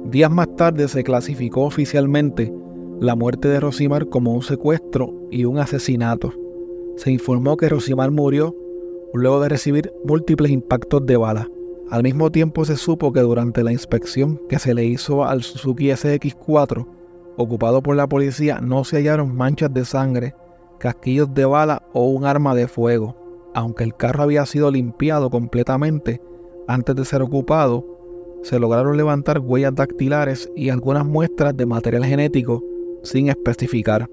Días 0.04 0.30
más 0.30 0.54
tarde 0.54 0.86
se 0.86 1.02
clasificó 1.02 1.62
oficialmente 1.64 2.52
la 3.00 3.14
muerte 3.14 3.48
de 3.48 3.60
Rosimar 3.60 4.08
como 4.08 4.32
un 4.32 4.42
secuestro 4.42 5.12
y 5.30 5.44
un 5.44 5.58
asesinato. 5.58 6.32
Se 6.96 7.10
informó 7.10 7.56
que 7.56 7.68
Rosimar 7.68 8.10
murió 8.10 8.56
luego 9.12 9.40
de 9.40 9.50
recibir 9.50 9.92
múltiples 10.04 10.50
impactos 10.50 11.04
de 11.04 11.16
bala. 11.16 11.48
Al 11.90 12.02
mismo 12.02 12.32
tiempo 12.32 12.64
se 12.64 12.76
supo 12.76 13.12
que 13.12 13.20
durante 13.20 13.62
la 13.62 13.72
inspección 13.72 14.40
que 14.48 14.58
se 14.58 14.74
le 14.74 14.84
hizo 14.84 15.24
al 15.24 15.42
Suzuki 15.42 15.88
SX4, 15.88 16.86
ocupado 17.36 17.82
por 17.82 17.96
la 17.96 18.08
policía, 18.08 18.60
no 18.60 18.82
se 18.84 18.96
hallaron 18.96 19.36
manchas 19.36 19.72
de 19.72 19.84
sangre, 19.84 20.34
casquillos 20.78 21.32
de 21.34 21.44
bala 21.44 21.82
o 21.92 22.06
un 22.06 22.24
arma 22.24 22.54
de 22.54 22.66
fuego. 22.66 23.14
Aunque 23.54 23.84
el 23.84 23.94
carro 23.94 24.22
había 24.22 24.46
sido 24.46 24.70
limpiado 24.70 25.30
completamente 25.30 26.20
antes 26.66 26.96
de 26.96 27.04
ser 27.04 27.22
ocupado, 27.22 27.84
se 28.42 28.58
lograron 28.58 28.96
levantar 28.96 29.38
huellas 29.38 29.74
dactilares 29.74 30.50
y 30.56 30.70
algunas 30.70 31.04
muestras 31.04 31.56
de 31.56 31.66
material 31.66 32.04
genético 32.04 32.62
sin 33.06 33.28
especificar. 33.28 34.08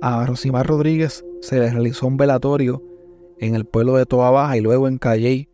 A 0.00 0.24
Rosimar 0.26 0.66
Rodríguez 0.66 1.24
se 1.40 1.58
le 1.58 1.70
realizó 1.70 2.06
un 2.06 2.16
velatorio 2.16 2.82
en 3.38 3.54
el 3.54 3.64
pueblo 3.64 3.96
de 3.96 4.06
Toa 4.06 4.30
Baja 4.30 4.56
y 4.56 4.60
luego 4.60 4.88
en 4.88 4.98
Calley, 4.98 5.48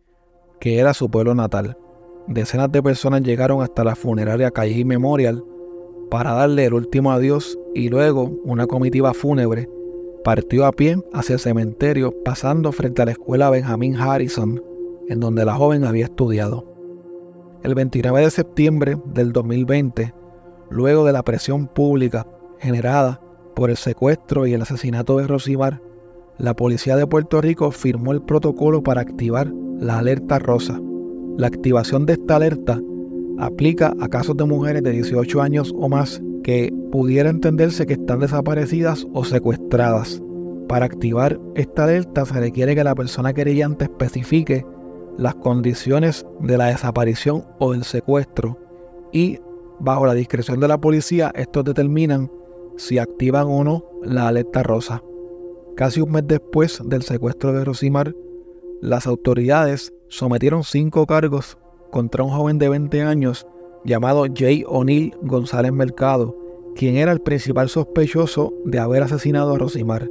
que 0.59 0.79
era 0.79 0.93
su 0.93 1.09
pueblo 1.09 1.33
natal. 1.33 1.77
Decenas 2.27 2.71
de 2.71 2.83
personas 2.83 3.21
llegaron 3.21 3.61
hasta 3.61 3.83
la 3.83 3.95
funeraria 3.95 4.51
Calley 4.51 4.85
Memorial 4.85 5.43
para 6.09 6.33
darle 6.33 6.65
el 6.65 6.73
último 6.73 7.11
adiós 7.11 7.57
y 7.73 7.89
luego 7.89 8.31
una 8.43 8.67
comitiva 8.67 9.13
fúnebre 9.13 9.67
partió 10.23 10.65
a 10.65 10.71
pie 10.71 10.97
hacia 11.11 11.33
el 11.33 11.39
cementerio 11.39 12.13
pasando 12.23 12.71
frente 12.71 13.01
a 13.01 13.05
la 13.05 13.11
escuela 13.11 13.49
Benjamin 13.49 13.95
Harrison, 13.95 14.63
en 15.09 15.19
donde 15.19 15.43
la 15.43 15.55
joven 15.55 15.83
había 15.83 16.05
estudiado. 16.05 16.65
El 17.63 17.75
29 17.75 18.21
de 18.21 18.29
septiembre 18.29 18.97
del 19.05 19.33
2020, 19.33 20.13
luego 20.69 21.05
de 21.05 21.13
la 21.13 21.23
presión 21.23 21.67
pública 21.67 22.25
generada 22.63 23.19
por 23.55 23.69
el 23.69 23.77
secuestro 23.77 24.47
y 24.47 24.53
el 24.53 24.61
asesinato 24.61 25.17
de 25.17 25.27
Rosimar, 25.27 25.81
la 26.37 26.55
policía 26.55 26.95
de 26.95 27.05
Puerto 27.05 27.41
Rico 27.41 27.69
firmó 27.71 28.11
el 28.11 28.21
protocolo 28.21 28.81
para 28.81 29.01
activar 29.01 29.51
la 29.79 29.99
alerta 29.99 30.39
rosa. 30.39 30.79
La 31.37 31.47
activación 31.47 32.05
de 32.05 32.13
esta 32.13 32.37
alerta 32.37 32.79
aplica 33.37 33.93
a 33.99 34.07
casos 34.07 34.37
de 34.37 34.45
mujeres 34.45 34.81
de 34.81 34.91
18 34.91 35.41
años 35.41 35.73
o 35.77 35.89
más 35.89 36.21
que 36.43 36.73
pudiera 36.91 37.29
entenderse 37.29 37.85
que 37.85 37.93
están 37.93 38.19
desaparecidas 38.19 39.05
o 39.13 39.23
secuestradas. 39.23 40.21
Para 40.67 40.85
activar 40.85 41.39
esta 41.55 41.83
alerta 41.83 42.25
se 42.25 42.39
requiere 42.39 42.75
que 42.75 42.83
la 42.83 42.95
persona 42.95 43.33
querellante 43.33 43.85
especifique 43.85 44.65
las 45.17 45.35
condiciones 45.35 46.25
de 46.39 46.57
la 46.57 46.67
desaparición 46.67 47.43
o 47.59 47.73
del 47.73 47.83
secuestro 47.83 48.57
y 49.11 49.39
bajo 49.79 50.05
la 50.05 50.13
discreción 50.13 50.59
de 50.59 50.67
la 50.67 50.79
policía 50.79 51.31
estos 51.35 51.63
determinan 51.65 52.31
si 52.77 52.97
activan 52.97 53.47
o 53.47 53.63
no 53.63 53.85
la 54.03 54.27
alerta 54.27 54.63
rosa. 54.63 55.03
Casi 55.75 56.01
un 56.01 56.11
mes 56.11 56.23
después 56.27 56.81
del 56.85 57.01
secuestro 57.01 57.53
de 57.53 57.65
Rosimar, 57.65 58.15
las 58.81 59.07
autoridades 59.07 59.93
sometieron 60.07 60.63
cinco 60.63 61.05
cargos 61.05 61.57
contra 61.91 62.23
un 62.23 62.31
joven 62.31 62.59
de 62.59 62.69
20 62.69 63.01
años 63.01 63.47
llamado 63.83 64.25
Jay 64.33 64.63
O'Neill 64.67 65.15
González 65.21 65.71
Mercado, 65.71 66.37
quien 66.75 66.95
era 66.95 67.11
el 67.11 67.21
principal 67.21 67.69
sospechoso 67.69 68.53
de 68.65 68.79
haber 68.79 69.03
asesinado 69.03 69.53
a 69.53 69.57
Rosimar. 69.57 70.09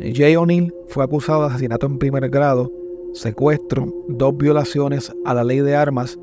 Jay 0.00 0.36
O'Neill 0.36 0.74
fue 0.88 1.04
acusado 1.04 1.42
de 1.42 1.48
asesinato 1.48 1.86
en 1.86 1.98
primer 1.98 2.28
grado 2.28 2.70
secuestro, 3.14 3.86
dos 4.08 4.36
violaciones 4.36 5.12
a 5.24 5.34
la 5.34 5.44
ley 5.44 5.60
de 5.60 5.76
armas 5.76 6.18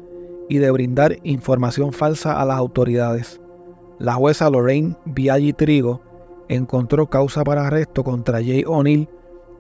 y 0.50 0.58
de 0.58 0.70
brindar 0.72 1.18
información 1.24 1.94
falsa 1.94 2.40
a 2.40 2.46
las 2.46 2.58
autoridades. 2.58 3.41
La 4.02 4.16
jueza 4.16 4.50
Lorraine 4.50 4.98
Biaggi 5.06 5.54
Trigo 5.54 6.02
encontró 6.50 7.08
causa 7.08 7.44
para 7.44 7.68
arresto 7.68 8.04
contra 8.04 8.40
Jay 8.40 8.64
O'Neill 8.66 9.08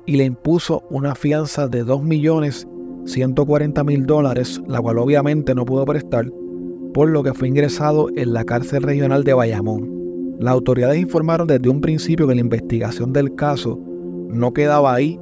y 0.07 0.17
le 0.17 0.25
impuso 0.25 0.81
una 0.89 1.13
fianza 1.13 1.67
de 1.67 1.85
2.140.000 1.85 4.05
dólares, 4.07 4.59
la 4.67 4.81
cual 4.81 4.97
obviamente 4.97 5.53
no 5.53 5.63
pudo 5.63 5.85
prestar, 5.85 6.25
por 6.91 7.09
lo 7.09 7.21
que 7.21 7.35
fue 7.35 7.49
ingresado 7.49 8.07
en 8.15 8.33
la 8.33 8.43
cárcel 8.43 8.81
regional 8.81 9.23
de 9.23 9.35
Bayamón. 9.35 9.87
Las 10.39 10.55
autoridades 10.55 10.99
informaron 10.99 11.45
desde 11.45 11.69
un 11.69 11.79
principio 11.79 12.27
que 12.27 12.33
la 12.33 12.41
investigación 12.41 13.13
del 13.13 13.35
caso 13.35 13.79
no 14.27 14.53
quedaba 14.53 14.91
ahí 14.91 15.19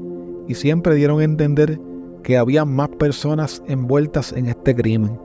y 0.47 0.55
siempre 0.55 0.95
dieron 0.95 1.19
a 1.19 1.25
entender 1.25 1.77
que 2.23 2.37
había 2.37 2.63
más 2.63 2.87
personas 2.87 3.61
envueltas 3.67 4.31
en 4.31 4.45
este 4.45 4.73
crimen. 4.73 5.19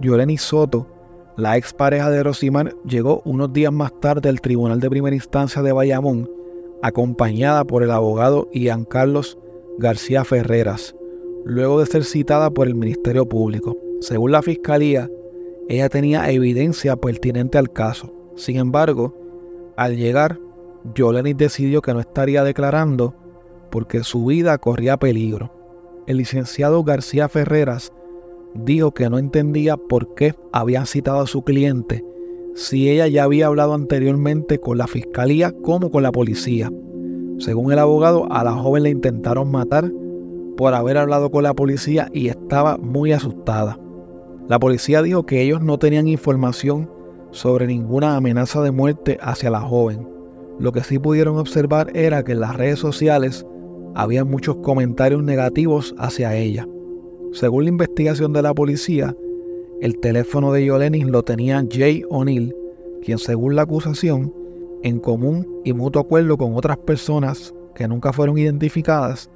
Yoleni 0.00 0.38
Soto, 0.38 0.93
la 1.36 1.56
ex 1.56 1.72
pareja 1.72 2.10
de 2.10 2.22
Rosimar, 2.22 2.76
llegó 2.84 3.22
unos 3.24 3.52
días 3.52 3.72
más 3.72 3.98
tarde 4.00 4.28
al 4.28 4.40
Tribunal 4.40 4.80
de 4.80 4.90
Primera 4.90 5.16
Instancia 5.16 5.62
de 5.62 5.72
Bayamón, 5.72 6.30
acompañada 6.82 7.64
por 7.64 7.82
el 7.82 7.90
abogado 7.90 8.48
Ian 8.52 8.84
Carlos 8.84 9.38
García 9.78 10.24
Ferreras, 10.24 10.94
luego 11.44 11.80
de 11.80 11.86
ser 11.86 12.04
citada 12.04 12.50
por 12.50 12.68
el 12.68 12.74
Ministerio 12.74 13.28
Público. 13.28 13.76
Según 14.00 14.32
la 14.32 14.42
Fiscalía, 14.42 15.10
ella 15.68 15.88
tenía 15.88 16.30
evidencia 16.30 16.96
pertinente 16.96 17.58
al 17.58 17.72
caso. 17.72 18.12
Sin 18.36 18.56
embargo, 18.56 19.14
al 19.76 19.96
llegar, 19.96 20.38
Yolenis 20.94 21.36
decidió 21.36 21.82
que 21.82 21.94
no 21.94 22.00
estaría 22.00 22.44
declarando 22.44 23.14
porque 23.70 24.04
su 24.04 24.26
vida 24.26 24.56
corría 24.58 24.98
peligro. 24.98 25.50
El 26.06 26.18
licenciado 26.18 26.84
García 26.84 27.28
Ferreras 27.28 27.92
dijo 28.54 28.92
que 28.92 29.10
no 29.10 29.18
entendía 29.18 29.76
por 29.76 30.14
qué 30.14 30.34
habían 30.52 30.86
citado 30.86 31.20
a 31.20 31.26
su 31.26 31.42
cliente 31.42 32.04
si 32.54 32.88
ella 32.88 33.08
ya 33.08 33.24
había 33.24 33.46
hablado 33.46 33.74
anteriormente 33.74 34.58
con 34.58 34.78
la 34.78 34.86
fiscalía 34.86 35.52
como 35.62 35.90
con 35.90 36.02
la 36.02 36.12
policía. 36.12 36.70
Según 37.38 37.72
el 37.72 37.80
abogado, 37.80 38.30
a 38.32 38.44
la 38.44 38.52
joven 38.52 38.84
le 38.84 38.90
intentaron 38.90 39.50
matar 39.50 39.90
por 40.56 40.72
haber 40.72 40.98
hablado 40.98 41.30
con 41.30 41.42
la 41.42 41.54
policía 41.54 42.08
y 42.12 42.28
estaba 42.28 42.76
muy 42.78 43.12
asustada. 43.12 43.78
La 44.48 44.60
policía 44.60 45.02
dijo 45.02 45.26
que 45.26 45.42
ellos 45.42 45.62
no 45.62 45.78
tenían 45.78 46.06
información 46.06 46.88
sobre 47.32 47.66
ninguna 47.66 48.16
amenaza 48.16 48.62
de 48.62 48.70
muerte 48.70 49.18
hacia 49.20 49.50
la 49.50 49.60
joven. 49.60 50.08
Lo 50.60 50.70
que 50.70 50.84
sí 50.84 51.00
pudieron 51.00 51.36
observar 51.38 51.90
era 51.96 52.22
que 52.22 52.32
en 52.32 52.40
las 52.40 52.56
redes 52.56 52.78
sociales 52.78 53.44
había 53.96 54.24
muchos 54.24 54.56
comentarios 54.56 55.24
negativos 55.24 55.94
hacia 55.98 56.36
ella. 56.36 56.68
Según 57.34 57.64
la 57.64 57.70
investigación 57.70 58.32
de 58.32 58.42
la 58.42 58.54
policía, 58.54 59.16
el 59.80 59.98
teléfono 59.98 60.52
de 60.52 60.66
Yolenis 60.66 61.04
lo 61.04 61.24
tenía 61.24 61.64
Jay 61.68 62.04
O'Neill, 62.08 62.54
quien 63.02 63.18
según 63.18 63.56
la 63.56 63.62
acusación, 63.62 64.32
en 64.84 65.00
común 65.00 65.44
y 65.64 65.72
mutuo 65.72 66.00
acuerdo 66.00 66.38
con 66.38 66.54
otras 66.54 66.76
personas 66.76 67.52
que 67.74 67.88
nunca 67.88 68.12
fueron 68.12 68.38
identificadas, 68.38 69.32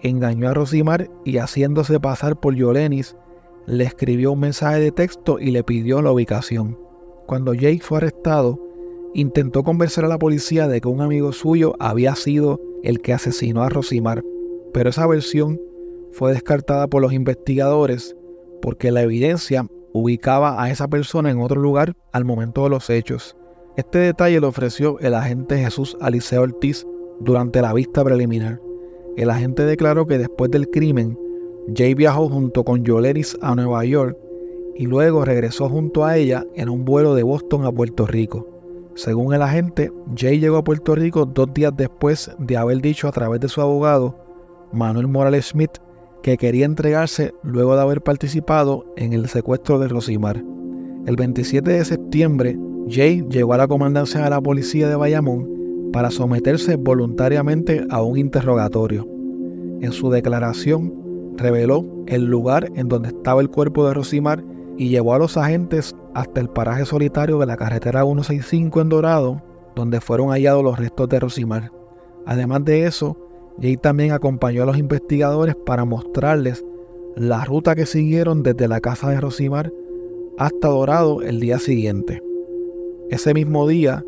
engañó 0.00 0.48
a 0.48 0.54
Rosimar 0.54 1.10
y 1.26 1.36
haciéndose 1.36 2.00
pasar 2.00 2.40
por 2.40 2.54
Yolenis, 2.54 3.14
le 3.66 3.84
escribió 3.84 4.32
un 4.32 4.40
mensaje 4.40 4.80
de 4.80 4.90
texto 4.90 5.38
y 5.38 5.50
le 5.50 5.62
pidió 5.62 6.00
la 6.00 6.12
ubicación. 6.12 6.78
Cuando 7.26 7.52
Jay 7.52 7.78
fue 7.78 7.98
arrestado, 7.98 8.58
intentó 9.12 9.64
convencer 9.64 10.06
a 10.06 10.08
la 10.08 10.18
policía 10.18 10.66
de 10.66 10.80
que 10.80 10.88
un 10.88 11.02
amigo 11.02 11.30
suyo 11.32 11.74
había 11.78 12.14
sido 12.14 12.58
el 12.82 13.02
que 13.02 13.12
asesinó 13.12 13.62
a 13.62 13.68
Rosimar, 13.68 14.24
pero 14.72 14.88
esa 14.88 15.06
versión 15.06 15.60
fue 16.14 16.32
descartada 16.32 16.86
por 16.86 17.02
los 17.02 17.12
investigadores 17.12 18.16
porque 18.62 18.92
la 18.92 19.02
evidencia 19.02 19.66
ubicaba 19.92 20.62
a 20.62 20.70
esa 20.70 20.88
persona 20.88 21.30
en 21.30 21.40
otro 21.40 21.60
lugar 21.60 21.94
al 22.12 22.24
momento 22.24 22.62
de 22.64 22.70
los 22.70 22.88
hechos. 22.88 23.36
Este 23.76 23.98
detalle 23.98 24.40
lo 24.40 24.48
ofreció 24.48 24.98
el 25.00 25.14
agente 25.14 25.58
Jesús 25.58 25.96
Aliceo 26.00 26.42
Ortiz 26.42 26.86
durante 27.20 27.60
la 27.60 27.72
vista 27.72 28.04
preliminar. 28.04 28.60
El 29.16 29.30
agente 29.30 29.64
declaró 29.64 30.06
que 30.06 30.18
después 30.18 30.50
del 30.50 30.70
crimen, 30.70 31.18
Jay 31.74 31.94
viajó 31.94 32.28
junto 32.28 32.64
con 32.64 32.84
Yoleris 32.84 33.36
a 33.42 33.54
Nueva 33.54 33.84
York 33.84 34.16
y 34.76 34.86
luego 34.86 35.24
regresó 35.24 35.68
junto 35.68 36.04
a 36.04 36.16
ella 36.16 36.44
en 36.54 36.68
un 36.68 36.84
vuelo 36.84 37.14
de 37.14 37.22
Boston 37.22 37.64
a 37.64 37.72
Puerto 37.72 38.06
Rico. 38.06 38.48
Según 38.94 39.34
el 39.34 39.42
agente, 39.42 39.92
Jay 40.16 40.38
llegó 40.38 40.58
a 40.58 40.64
Puerto 40.64 40.94
Rico 40.94 41.26
dos 41.26 41.52
días 41.52 41.72
después 41.76 42.30
de 42.38 42.56
haber 42.56 42.80
dicho 42.80 43.08
a 43.08 43.12
través 43.12 43.40
de 43.40 43.48
su 43.48 43.60
abogado, 43.60 44.16
Manuel 44.72 45.08
Morales 45.08 45.46
Smith, 45.46 45.70
que 46.24 46.38
quería 46.38 46.64
entregarse 46.64 47.34
luego 47.42 47.76
de 47.76 47.82
haber 47.82 48.00
participado 48.00 48.86
en 48.96 49.12
el 49.12 49.28
secuestro 49.28 49.78
de 49.78 49.88
Rosimar. 49.88 50.42
El 51.04 51.16
27 51.16 51.70
de 51.70 51.84
septiembre, 51.84 52.58
Jay 52.88 53.22
llegó 53.28 53.52
a 53.52 53.58
la 53.58 53.68
comandancia 53.68 54.24
de 54.24 54.30
la 54.30 54.40
policía 54.40 54.88
de 54.88 54.96
Bayamón 54.96 55.90
para 55.92 56.10
someterse 56.10 56.76
voluntariamente 56.76 57.84
a 57.90 58.00
un 58.00 58.16
interrogatorio. 58.16 59.06
En 59.82 59.92
su 59.92 60.08
declaración, 60.08 60.94
reveló 61.36 61.84
el 62.06 62.24
lugar 62.24 62.70
en 62.74 62.88
donde 62.88 63.08
estaba 63.08 63.42
el 63.42 63.50
cuerpo 63.50 63.86
de 63.86 63.92
Rosimar 63.92 64.42
y 64.78 64.88
llevó 64.88 65.12
a 65.12 65.18
los 65.18 65.36
agentes 65.36 65.94
hasta 66.14 66.40
el 66.40 66.48
paraje 66.48 66.86
solitario 66.86 67.38
de 67.38 67.44
la 67.44 67.58
carretera 67.58 68.02
165 68.02 68.80
en 68.80 68.88
Dorado, 68.88 69.42
donde 69.76 70.00
fueron 70.00 70.30
hallados 70.30 70.64
los 70.64 70.78
restos 70.78 71.06
de 71.06 71.20
Rosimar. 71.20 71.70
Además 72.24 72.64
de 72.64 72.86
eso, 72.86 73.14
Jay 73.60 73.76
también 73.76 74.12
acompañó 74.12 74.62
a 74.62 74.66
los 74.66 74.78
investigadores 74.78 75.54
para 75.54 75.84
mostrarles 75.84 76.64
la 77.16 77.44
ruta 77.44 77.74
que 77.74 77.86
siguieron 77.86 78.42
desde 78.42 78.68
la 78.68 78.80
casa 78.80 79.10
de 79.10 79.20
Rosimar 79.20 79.72
hasta 80.38 80.68
Dorado 80.68 81.22
el 81.22 81.40
día 81.40 81.58
siguiente. 81.58 82.20
Ese 83.10 83.34
mismo 83.34 83.68
día, 83.68 84.04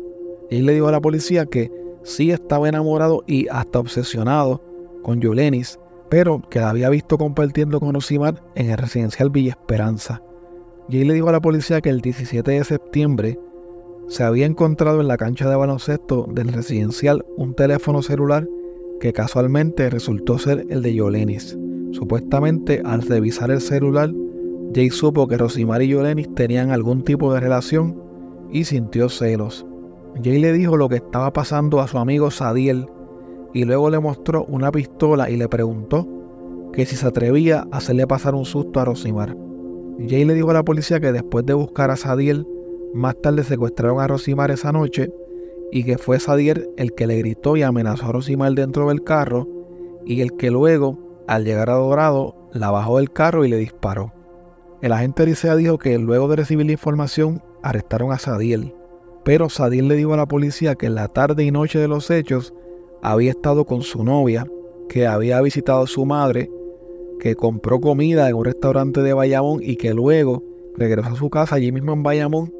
Jay 0.49 0.61
le 0.61 0.73
dijo 0.73 0.87
a 0.87 0.91
la 0.91 1.01
policía 1.01 1.45
que 1.45 1.71
sí 2.03 2.31
estaba 2.31 2.67
enamorado 2.67 3.23
y 3.27 3.47
hasta 3.49 3.79
obsesionado 3.79 4.61
con 5.03 5.21
Yolenis, 5.21 5.79
pero 6.09 6.41
que 6.49 6.59
la 6.59 6.69
había 6.69 6.89
visto 6.89 7.17
compartiendo 7.17 7.79
con 7.79 7.93
Rosimar 7.93 8.43
en 8.55 8.69
el 8.69 8.77
residencial 8.77 9.29
Villa 9.29 9.51
Esperanza. 9.51 10.21
Jay 10.89 11.05
le 11.05 11.13
dijo 11.13 11.29
a 11.29 11.33
la 11.33 11.41
policía 11.41 11.81
que 11.81 11.89
el 11.89 12.01
17 12.01 12.51
de 12.51 12.63
septiembre 12.63 13.39
se 14.07 14.23
había 14.23 14.45
encontrado 14.45 15.01
en 15.01 15.07
la 15.07 15.17
cancha 15.17 15.49
de 15.49 15.55
baloncesto 15.55 16.27
del 16.29 16.47
residencial 16.49 17.25
un 17.35 17.53
teléfono 17.53 18.01
celular 18.01 18.47
que 18.99 19.13
casualmente 19.13 19.89
resultó 19.89 20.37
ser 20.39 20.65
el 20.69 20.81
de 20.81 20.93
Yolenis. 20.93 21.57
Supuestamente, 21.91 22.81
al 22.85 23.01
revisar 23.01 23.51
el 23.51 23.61
celular, 23.61 24.11
Jay 24.73 24.89
supo 24.89 25.27
que 25.27 25.37
Rosimar 25.37 25.81
y 25.81 25.89
Yolenis 25.89 26.33
tenían 26.35 26.71
algún 26.71 27.03
tipo 27.03 27.33
de 27.33 27.39
relación 27.39 28.01
y 28.51 28.65
sintió 28.65 29.09
celos. 29.09 29.65
Jay 30.23 30.39
le 30.39 30.51
dijo 30.53 30.77
lo 30.77 30.89
que 30.89 30.97
estaba 30.97 31.31
pasando 31.31 31.79
a 31.79 31.87
su 31.87 31.97
amigo 31.97 32.31
Sadiel 32.31 32.87
y 33.53 33.65
luego 33.65 33.89
le 33.89 33.99
mostró 33.99 34.45
una 34.45 34.71
pistola 34.71 35.29
y 35.29 35.37
le 35.37 35.47
preguntó 35.47 36.07
que 36.73 36.85
si 36.85 36.95
se 36.95 37.07
atrevía 37.07 37.67
a 37.71 37.77
hacerle 37.77 38.05
pasar 38.07 38.35
un 38.35 38.45
susto 38.45 38.79
a 38.79 38.85
Rosimar. 38.85 39.35
Jay 40.07 40.25
le 40.25 40.33
dijo 40.33 40.51
a 40.51 40.53
la 40.53 40.63
policía 40.63 40.99
que 40.99 41.11
después 41.11 41.45
de 41.45 41.53
buscar 41.53 41.89
a 41.89 41.95
Sadiel, 41.95 42.45
más 42.93 43.15
tarde 43.21 43.43
secuestraron 43.43 43.99
a 43.99 44.07
Rosimar 44.07 44.51
esa 44.51 44.71
noche 44.71 45.11
y 45.71 45.83
que 45.83 45.97
fue 45.97 46.19
Sadiel 46.19 46.69
el 46.77 46.93
que 46.93 47.07
le 47.07 47.17
gritó 47.17 47.57
y 47.57 47.63
amenazó 47.63 48.05
a 48.05 48.11
Rosimar 48.11 48.53
dentro 48.53 48.87
del 48.89 49.03
carro 49.03 49.47
y 50.05 50.21
el 50.21 50.35
que 50.37 50.51
luego, 50.51 51.23
al 51.27 51.43
llegar 51.43 51.69
a 51.69 51.75
Dorado, 51.75 52.49
la 52.53 52.71
bajó 52.71 52.97
del 52.97 53.11
carro 53.11 53.45
y 53.45 53.49
le 53.49 53.57
disparó. 53.57 54.13
El 54.81 54.93
agente 54.93 55.25
Licea 55.25 55.55
dijo 55.55 55.77
que 55.77 55.97
luego 55.97 56.27
de 56.27 56.37
recibir 56.37 56.65
la 56.65 56.71
información 56.71 57.41
arrestaron 57.63 58.11
a 58.11 58.19
Sadiel, 58.19 58.73
pero 59.25 59.49
Sadiel 59.49 59.87
le 59.87 59.95
dijo 59.95 60.13
a 60.13 60.17
la 60.17 60.27
policía 60.27 60.75
que 60.75 60.85
en 60.85 60.95
la 60.95 61.09
tarde 61.09 61.43
y 61.43 61.51
noche 61.51 61.79
de 61.79 61.87
los 61.87 62.09
hechos 62.11 62.53
había 63.01 63.31
estado 63.31 63.65
con 63.65 63.81
su 63.81 64.03
novia, 64.03 64.47
que 64.87 65.05
había 65.05 65.41
visitado 65.41 65.83
a 65.83 65.87
su 65.87 66.05
madre 66.05 66.49
que 67.19 67.35
compró 67.35 67.81
comida 67.81 68.29
en 68.29 68.35
un 68.35 68.45
restaurante 68.45 69.01
de 69.01 69.13
Bayamón 69.13 69.59
y 69.61 69.75
que 69.75 69.93
luego 69.93 70.43
regresó 70.75 71.09
a 71.09 71.15
su 71.15 71.29
casa 71.29 71.55
allí 71.55 71.71
mismo 71.71 71.93
en 71.93 72.03
Bayamón 72.03 72.53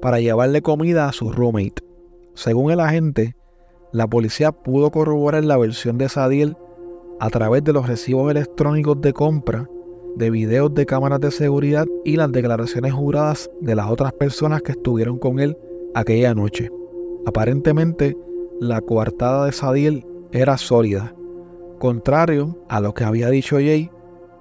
para 0.00 0.20
llevarle 0.20 0.62
comida 0.62 1.08
a 1.08 1.12
su 1.12 1.30
roommate. 1.30 1.87
Según 2.38 2.70
el 2.70 2.78
agente, 2.78 3.34
la 3.90 4.06
policía 4.06 4.52
pudo 4.52 4.92
corroborar 4.92 5.44
la 5.44 5.56
versión 5.56 5.98
de 5.98 6.08
Sadiel 6.08 6.56
a 7.18 7.30
través 7.30 7.64
de 7.64 7.72
los 7.72 7.88
recibos 7.88 8.30
electrónicos 8.30 9.00
de 9.00 9.12
compra, 9.12 9.68
de 10.14 10.30
videos 10.30 10.72
de 10.72 10.86
cámaras 10.86 11.18
de 11.18 11.32
seguridad 11.32 11.84
y 12.04 12.14
las 12.14 12.30
declaraciones 12.30 12.92
juradas 12.92 13.50
de 13.60 13.74
las 13.74 13.90
otras 13.90 14.12
personas 14.12 14.62
que 14.62 14.70
estuvieron 14.70 15.18
con 15.18 15.40
él 15.40 15.58
aquella 15.96 16.32
noche. 16.32 16.70
Aparentemente, 17.26 18.16
la 18.60 18.82
coartada 18.82 19.46
de 19.46 19.50
Sadiel 19.50 20.06
era 20.30 20.58
sólida. 20.58 21.16
Contrario 21.80 22.56
a 22.68 22.80
lo 22.80 22.94
que 22.94 23.02
había 23.02 23.30
dicho 23.30 23.56
Jay, 23.56 23.90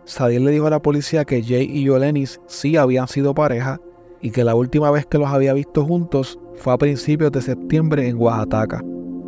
Sadiel 0.06 0.46
le 0.46 0.52
dijo 0.52 0.68
a 0.68 0.70
la 0.70 0.84
policía 0.84 1.26
que 1.26 1.42
Jay 1.42 1.68
y 1.68 1.86
Yolenis 1.86 2.42
sí 2.46 2.78
habían 2.78 3.08
sido 3.08 3.34
pareja 3.34 3.82
y 4.22 4.32
que 4.32 4.44
la 4.44 4.56
última 4.56 4.92
vez 4.92 5.06
que 5.06 5.18
los 5.18 5.30
había 5.30 5.54
visto 5.54 5.86
juntos 5.86 6.40
fue 6.56 6.74
a 6.74 6.78
principios 6.78 7.32
de 7.32 7.42
septiembre 7.42 8.08
en 8.08 8.18
Oaxaca. 8.18 8.84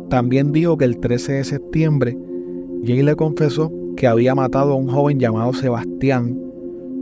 También 0.08 0.52
dijo 0.52 0.76
que 0.76 0.84
el 0.84 0.98
13 0.98 1.34
de 1.34 1.44
septiembre 1.44 2.18
Jay 2.84 3.02
le 3.02 3.14
confesó 3.14 3.70
que 3.96 4.06
había 4.06 4.34
matado 4.34 4.72
a 4.72 4.76
un 4.76 4.88
joven 4.88 5.20
llamado 5.20 5.52
Sebastián, 5.52 6.38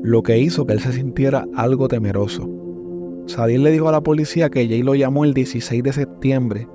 lo 0.03 0.23
que 0.23 0.39
hizo 0.39 0.67
que 0.67 0.73
él 0.73 0.81
se 0.81 0.93
sintiera 0.93 1.47
algo 1.55 1.87
temeroso. 1.87 2.49
Sadiel 3.27 3.63
le 3.63 3.71
dijo 3.71 3.89
a 3.89 3.93
la 3.93 4.01
policía 4.01 4.51
que 4.51 4.67
Jay 4.67 4.83
lo 4.83 4.95
llamó 4.95 5.25
el 5.25 5.35
16 5.35 5.83
de 5.83 5.93
septiembre, 5.93 6.69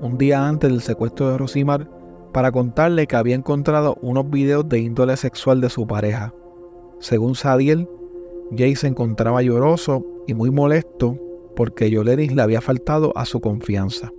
un 0.00 0.18
día 0.18 0.48
antes 0.48 0.70
del 0.70 0.80
secuestro 0.80 1.30
de 1.30 1.38
Rosimar, 1.38 1.88
para 2.32 2.50
contarle 2.50 3.06
que 3.06 3.16
había 3.16 3.34
encontrado 3.34 3.96
unos 4.02 4.28
videos 4.30 4.68
de 4.68 4.80
índole 4.80 5.16
sexual 5.16 5.60
de 5.60 5.68
su 5.68 5.86
pareja. 5.86 6.34
Según 6.98 7.34
Sadiel, 7.34 7.88
Jay 8.56 8.74
se 8.74 8.88
encontraba 8.88 9.42
lloroso 9.42 10.04
y 10.30 10.34
muy 10.34 10.50
molesto 10.50 11.18
porque 11.56 11.90
Yoleris 11.90 12.32
le 12.32 12.42
había 12.42 12.60
faltado 12.60 13.12
a 13.16 13.24
su 13.24 13.40
confianza. 13.40 14.12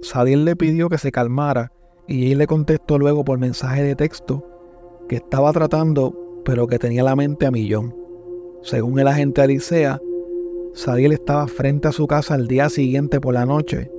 Sadiel 0.00 0.44
le 0.44 0.56
pidió 0.56 0.88
que 0.88 0.96
se 0.96 1.12
calmara 1.12 1.72
y 2.06 2.22
Jay 2.22 2.34
le 2.34 2.46
contestó 2.46 2.98
luego 2.98 3.24
por 3.24 3.38
mensaje 3.38 3.82
de 3.82 3.94
texto 3.94 4.44
que 5.08 5.16
estaba 5.16 5.52
tratando 5.52 6.40
pero 6.44 6.66
que 6.66 6.78
tenía 6.78 7.02
la 7.02 7.14
mente 7.14 7.44
a 7.44 7.50
millón. 7.50 7.94
Según 8.62 8.98
el 8.98 9.08
agente 9.08 9.42
Alicea, 9.42 10.00
Sadiel 10.72 11.12
estaba 11.12 11.46
frente 11.46 11.88
a 11.88 11.92
su 11.92 12.06
casa 12.06 12.32
al 12.32 12.48
día 12.48 12.70
siguiente 12.70 13.20
por 13.20 13.34
la 13.34 13.44
noche 13.44 13.90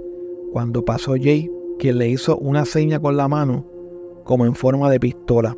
cuando 0.52 0.84
pasó 0.84 1.12
Jay, 1.12 1.52
quien 1.78 2.00
le 2.00 2.10
hizo 2.10 2.38
una 2.38 2.66
seña 2.66 3.00
con 3.00 3.16
la 3.16 3.28
mano 3.28 3.68
como 4.24 4.48
en 4.48 4.56
forma 4.56 4.90
de 4.90 5.00
pistola. 5.00 5.56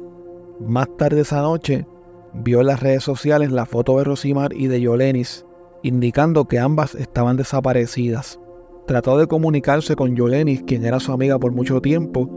Más 0.59 0.89
tarde 0.97 1.21
esa 1.21 1.41
noche, 1.41 1.85
vio 2.33 2.59
en 2.59 2.67
las 2.67 2.81
redes 2.81 3.03
sociales 3.03 3.51
la 3.51 3.65
foto 3.65 3.97
de 3.97 4.03
Rosimar 4.03 4.53
y 4.53 4.67
de 4.67 4.81
Yolenis, 4.81 5.45
indicando 5.83 6.45
que 6.45 6.59
ambas 6.59 6.95
estaban 6.95 7.37
desaparecidas. 7.37 8.39
Trató 8.87 9.17
de 9.17 9.27
comunicarse 9.27 9.95
con 9.95 10.15
Yolenis, 10.15 10.63
quien 10.63 10.85
era 10.85 10.99
su 10.99 11.11
amiga 11.11 11.39
por 11.39 11.51
mucho 11.51 11.81
tiempo, 11.81 12.29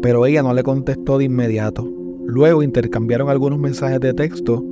pero 0.00 0.26
ella 0.26 0.42
no 0.42 0.54
le 0.54 0.62
contestó 0.62 1.18
de 1.18 1.24
inmediato. 1.24 1.88
Luego 2.24 2.62
intercambiaron 2.62 3.28
algunos 3.28 3.58
mensajes 3.58 4.00
de 4.00 4.14
texto 4.14 4.64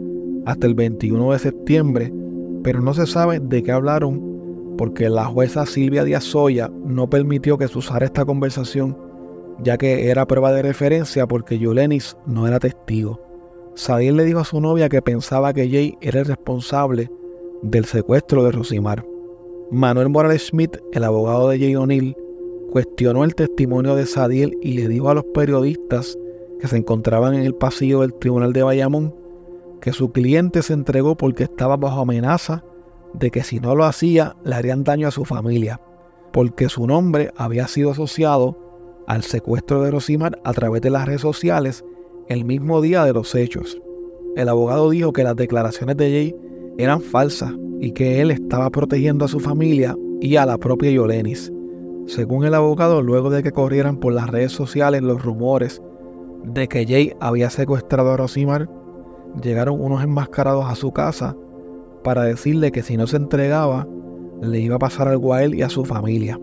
hasta 0.44 0.66
el 0.66 0.74
21 0.74 1.32
de 1.32 1.38
septiembre, 1.38 2.12
pero 2.62 2.80
no 2.80 2.94
se 2.94 3.06
sabe 3.06 3.40
de 3.40 3.62
qué 3.62 3.72
hablaron 3.72 4.36
porque 4.76 5.08
la 5.08 5.24
jueza 5.24 5.66
Silvia 5.66 6.04
Díaz 6.04 6.24
Soya 6.24 6.70
no 6.84 7.08
permitió 7.08 7.58
que 7.58 7.68
se 7.68 7.78
usara 7.78 8.04
esta 8.04 8.24
conversación, 8.24 8.96
ya 9.62 9.78
que 9.78 10.10
era 10.10 10.26
prueba 10.26 10.52
de 10.52 10.62
referencia 10.62 11.26
porque 11.26 11.58
Yolenis 11.58 12.16
no 12.26 12.46
era 12.46 12.58
testigo. 12.58 13.20
Sadiel 13.74 14.16
le 14.16 14.24
dijo 14.24 14.40
a 14.40 14.44
su 14.44 14.60
novia 14.60 14.88
que 14.88 15.02
pensaba 15.02 15.52
que 15.52 15.68
Jay 15.68 15.98
era 16.00 16.20
el 16.20 16.26
responsable 16.26 17.10
del 17.62 17.84
secuestro 17.84 18.44
de 18.44 18.52
Rosimar. 18.52 19.04
Manuel 19.70 20.08
Morales 20.08 20.48
Smith, 20.48 20.76
el 20.92 21.04
abogado 21.04 21.48
de 21.48 21.58
Jay 21.58 21.76
O'Neill, 21.76 22.16
cuestionó 22.70 23.24
el 23.24 23.34
testimonio 23.34 23.94
de 23.94 24.06
Sadiel 24.06 24.56
y 24.62 24.74
le 24.74 24.88
dijo 24.88 25.08
a 25.10 25.14
los 25.14 25.24
periodistas 25.34 26.18
que 26.60 26.68
se 26.68 26.76
encontraban 26.76 27.34
en 27.34 27.42
el 27.42 27.54
pasillo 27.54 28.00
del 28.00 28.14
tribunal 28.14 28.52
de 28.52 28.62
Bayamón 28.62 29.14
que 29.80 29.92
su 29.92 30.10
cliente 30.10 30.62
se 30.62 30.72
entregó 30.72 31.16
porque 31.16 31.44
estaba 31.44 31.76
bajo 31.76 32.00
amenaza 32.00 32.64
de 33.12 33.30
que 33.30 33.42
si 33.42 33.60
no 33.60 33.74
lo 33.74 33.84
hacía 33.84 34.36
le 34.44 34.54
harían 34.54 34.84
daño 34.84 35.08
a 35.08 35.12
su 35.12 35.24
familia, 35.24 35.80
porque 36.32 36.68
su 36.68 36.86
nombre 36.86 37.30
había 37.36 37.68
sido 37.68 37.90
asociado 37.90 38.56
al 39.06 39.22
secuestro 39.22 39.82
de 39.82 39.90
Rosimar 39.90 40.40
a 40.44 40.52
través 40.52 40.82
de 40.82 40.90
las 40.90 41.06
redes 41.06 41.20
sociales 41.20 41.84
el 42.28 42.44
mismo 42.44 42.80
día 42.80 43.04
de 43.04 43.12
los 43.12 43.34
hechos. 43.34 43.80
El 44.34 44.48
abogado 44.48 44.90
dijo 44.90 45.12
que 45.12 45.24
las 45.24 45.36
declaraciones 45.36 45.96
de 45.96 46.10
Jay 46.10 46.36
eran 46.78 47.00
falsas 47.00 47.52
y 47.80 47.92
que 47.92 48.20
él 48.20 48.30
estaba 48.30 48.70
protegiendo 48.70 49.24
a 49.24 49.28
su 49.28 49.40
familia 49.40 49.96
y 50.20 50.36
a 50.36 50.46
la 50.46 50.58
propia 50.58 50.90
Yolenis. 50.90 51.52
Según 52.06 52.44
el 52.44 52.54
abogado, 52.54 53.02
luego 53.02 53.30
de 53.30 53.42
que 53.42 53.52
corrieran 53.52 53.98
por 53.98 54.12
las 54.12 54.28
redes 54.28 54.52
sociales 54.52 55.02
los 55.02 55.22
rumores 55.22 55.82
de 56.44 56.68
que 56.68 56.86
Jay 56.86 57.12
había 57.20 57.50
secuestrado 57.50 58.12
a 58.12 58.16
Rosimar, 58.16 58.68
llegaron 59.42 59.80
unos 59.80 60.02
enmascarados 60.02 60.66
a 60.66 60.76
su 60.76 60.92
casa 60.92 61.36
para 62.04 62.22
decirle 62.22 62.70
que 62.70 62.82
si 62.82 62.96
no 62.96 63.06
se 63.06 63.16
entregaba, 63.16 63.88
le 64.40 64.60
iba 64.60 64.76
a 64.76 64.78
pasar 64.78 65.08
algo 65.08 65.34
a 65.34 65.42
él 65.42 65.54
y 65.54 65.62
a 65.62 65.68
su 65.68 65.84
familia. 65.84 66.38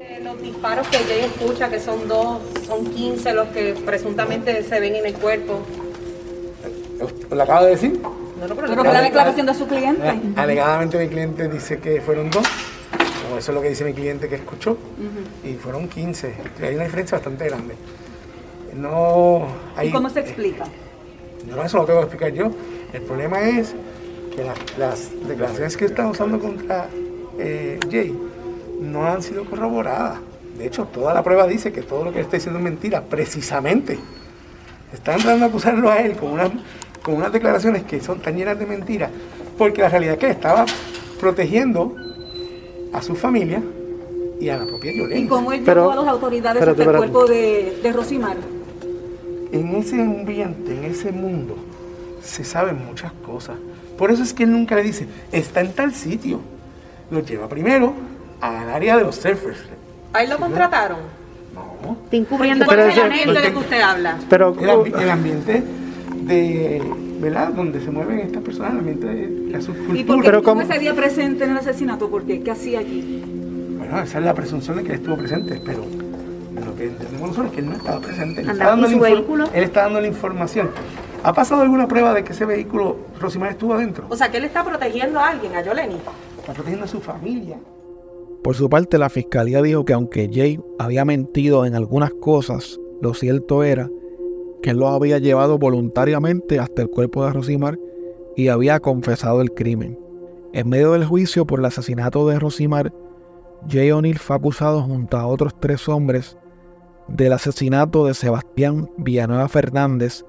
Eh, 0.00 0.20
los 0.22 0.40
disparos 0.40 0.86
que 0.88 0.98
Jay 0.98 1.20
escucha, 1.24 1.68
que 1.68 1.80
son 1.80 2.06
dos, 2.06 2.38
son 2.66 2.84
15 2.84 3.34
los 3.34 3.48
que 3.48 3.74
presuntamente 3.84 4.62
se 4.62 4.80
ven 4.80 4.94
en 4.94 5.06
el 5.06 5.14
cuerpo. 5.14 5.60
¿Lo 7.30 7.42
acaba 7.42 7.64
de 7.64 7.70
decir? 7.70 8.00
No, 8.40 8.48
no, 8.48 8.54
pero 8.54 8.68
Pero 8.68 8.82
que 8.82 8.88
la 8.92 9.02
declaración 9.02 9.46
de 9.46 9.54
su 9.54 9.66
cliente. 9.66 10.02
Alegadamente 10.36 10.98
mi 10.98 11.08
cliente 11.08 11.48
dice 11.48 11.78
que 11.78 12.00
fueron 12.00 12.30
dos. 12.30 12.46
O 13.32 13.38
eso 13.38 13.50
es 13.52 13.54
lo 13.54 13.60
que 13.62 13.68
dice 13.68 13.84
mi 13.84 13.92
cliente 13.92 14.28
que 14.28 14.36
escuchó. 14.36 14.76
Y 15.44 15.54
fueron 15.54 15.88
15. 15.88 16.34
Hay 16.62 16.74
una 16.74 16.84
diferencia 16.84 17.18
bastante 17.18 17.44
grande. 17.46 17.74
No 18.74 19.46
hay, 19.76 19.88
¿Y 19.88 19.92
cómo 19.92 20.08
se 20.10 20.20
explica? 20.20 20.64
Yo 21.46 21.56
no, 21.56 21.62
eso 21.64 21.78
lo 21.78 21.84
tengo 21.84 22.00
que 22.00 22.06
explicar 22.06 22.32
yo. 22.32 22.50
El 22.92 23.02
problema 23.02 23.40
es 23.40 23.74
que 24.34 24.44
la- 24.44 24.54
las 24.78 25.10
declaraciones 25.26 25.76
que 25.76 25.84
están 25.86 26.06
usando 26.06 26.38
contra 26.38 26.88
eh, 27.38 27.78
Jay 27.90 28.14
no 28.80 29.06
han 29.06 29.22
sido 29.22 29.44
corroboradas. 29.44 30.18
De 30.56 30.66
hecho, 30.66 30.84
toda 30.84 31.14
la 31.14 31.22
prueba 31.22 31.46
dice 31.46 31.72
que 31.72 31.82
todo 31.82 32.04
lo 32.04 32.12
que 32.12 32.18
él 32.18 32.24
está 32.24 32.36
diciendo 32.36 32.58
es 32.58 32.64
mentira, 32.64 33.02
precisamente. 33.02 33.98
Están 34.92 35.16
tratando 35.18 35.44
de 35.46 35.50
acusarlo 35.50 35.90
a 35.90 35.98
él 36.00 36.16
con 36.16 36.32
unas, 36.32 36.50
con 37.10 37.18
unas 37.18 37.32
declaraciones 37.32 37.82
que 37.84 38.00
son 38.00 38.20
tan 38.20 38.36
llenas 38.36 38.58
de 38.58 38.66
mentiras, 38.66 39.10
porque 39.58 39.82
la 39.82 39.88
realidad 39.88 40.14
es 40.14 40.20
que 40.20 40.30
estaba 40.30 40.64
protegiendo 41.18 41.94
a 42.92 43.02
su 43.02 43.14
familia 43.14 43.62
y 44.40 44.48
a 44.48 44.56
la 44.58 44.64
propia 44.66 44.92
¿Y 44.92 44.98
Yolanda. 44.98 45.28
cómo 45.28 45.52
él 45.52 45.62
Pero- 45.64 45.82
llevó 45.90 45.92
a 46.00 46.04
las 46.04 46.12
autoridades 46.14 46.62
hasta 46.66 46.82
el 46.82 46.96
cuerpo 46.96 47.26
de, 47.26 47.78
de 47.82 47.92
Rosimar? 47.92 48.36
En 49.52 49.74
ese 49.74 50.00
ambiente, 50.00 50.72
en 50.76 50.84
ese 50.84 51.10
mundo, 51.12 51.56
se 52.22 52.44
saben 52.44 52.84
muchas 52.86 53.12
cosas. 53.26 53.56
Por 53.98 54.10
eso 54.10 54.22
es 54.22 54.32
que 54.32 54.44
él 54.44 54.52
nunca 54.52 54.76
le 54.76 54.82
dice, 54.82 55.06
está 55.32 55.60
en 55.60 55.72
tal 55.72 55.92
sitio. 55.94 56.40
Lo 57.10 57.20
lleva 57.20 57.48
primero 57.48 57.92
al 58.40 58.70
área 58.70 58.96
de 58.96 59.02
los 59.02 59.16
surfers. 59.16 59.58
¿Ahí 60.12 60.28
lo 60.28 60.38
contrataron? 60.38 60.98
No. 61.54 61.96
Está 62.04 62.16
encubriendo 62.16 62.64
¿Cuál 62.64 62.76
Pero 62.78 62.88
es 62.90 62.96
el 62.96 63.02
ambiente 63.02 63.40
de 63.40 63.52
que 63.52 63.58
usted 63.58 63.80
habla? 63.80 64.18
Pero, 64.30 64.54
El, 64.58 64.68
ambi- 64.70 65.02
el 65.02 65.10
ambiente 65.10 65.62
de, 66.22 66.82
¿verdad? 67.20 67.48
Donde 67.52 67.80
se 67.80 67.90
mueven 67.90 68.20
estas 68.20 68.42
personas, 68.42 68.72
el 68.72 68.78
ambiente 68.78 69.06
de 69.06 69.28
la 69.52 69.58
¿Y 69.58 69.62
por 69.62 69.62
subcultura. 69.62 70.16
qué 70.16 70.22
Pero 70.24 70.42
cómo- 70.42 70.60
ese 70.62 70.78
día 70.78 70.94
presente 70.94 71.44
en 71.44 71.50
el 71.50 71.56
asesinato? 71.58 72.08
¿Por 72.08 72.24
qué? 72.24 72.40
¿Qué 72.42 72.50
hacía 72.50 72.78
allí? 72.80 73.22
Bueno, 73.78 74.00
esa 74.00 74.18
es 74.18 74.24
la 74.24 74.34
presunción 74.34 74.76
de 74.76 74.82
que 74.84 74.90
él 74.92 74.94
estuvo 74.96 75.16
presente, 75.16 75.60
pero 75.64 75.84
lo 76.64 76.74
que 76.76 76.84
entendemos 76.84 77.28
nosotros 77.28 77.46
es 77.46 77.52
que 77.52 77.60
él 77.60 77.66
no 77.66 77.76
estaba 77.76 78.00
presente. 78.00 78.40
Él 78.40 78.50
está, 78.50 78.64
dando 78.66 78.86
en 78.86 78.94
él 79.54 79.62
está 79.64 79.82
dando 79.82 80.00
la 80.00 80.06
información. 80.06 80.70
¿Ha 81.22 81.32
pasado 81.34 81.60
alguna 81.62 81.86
prueba 81.86 82.14
de 82.14 82.24
que 82.24 82.32
ese 82.32 82.46
vehículo, 82.46 82.96
Rosimar 83.20 83.50
estuvo 83.50 83.74
adentro? 83.74 84.06
O 84.08 84.16
sea, 84.16 84.30
que 84.30 84.38
él 84.38 84.44
está 84.44 84.64
protegiendo 84.64 85.18
a 85.18 85.28
alguien, 85.28 85.54
a 85.54 85.62
Yoleni. 85.62 85.96
Está 86.38 86.54
protegiendo 86.54 86.86
a 86.86 86.88
su 86.88 87.00
familia. 87.00 87.58
Por 88.42 88.54
su 88.54 88.70
parte, 88.70 88.96
la 88.96 89.10
fiscalía 89.10 89.60
dijo 89.60 89.84
que 89.84 89.92
aunque 89.92 90.30
Jay 90.32 90.58
había 90.78 91.04
mentido 91.04 91.66
en 91.66 91.74
algunas 91.74 92.12
cosas, 92.14 92.80
lo 93.02 93.12
cierto 93.12 93.64
era 93.64 93.90
que 94.62 94.70
él 94.70 94.78
lo 94.78 94.88
había 94.88 95.18
llevado 95.18 95.58
voluntariamente 95.58 96.58
hasta 96.58 96.82
el 96.82 96.90
cuerpo 96.90 97.24
de 97.24 97.32
Rosimar 97.32 97.78
y 98.36 98.48
había 98.48 98.80
confesado 98.80 99.40
el 99.40 99.52
crimen. 99.52 99.98
En 100.52 100.68
medio 100.68 100.92
del 100.92 101.04
juicio 101.04 101.46
por 101.46 101.60
el 101.60 101.66
asesinato 101.66 102.26
de 102.28 102.38
Rosimar, 102.38 102.92
Jay 103.68 103.90
O'Neill 103.90 104.18
fue 104.18 104.36
acusado 104.36 104.82
junto 104.82 105.16
a 105.16 105.26
otros 105.26 105.54
tres 105.60 105.88
hombres 105.88 106.36
del 107.08 107.32
asesinato 107.32 108.06
de 108.06 108.14
Sebastián 108.14 108.90
Villanueva 108.96 109.48
Fernández, 109.48 110.24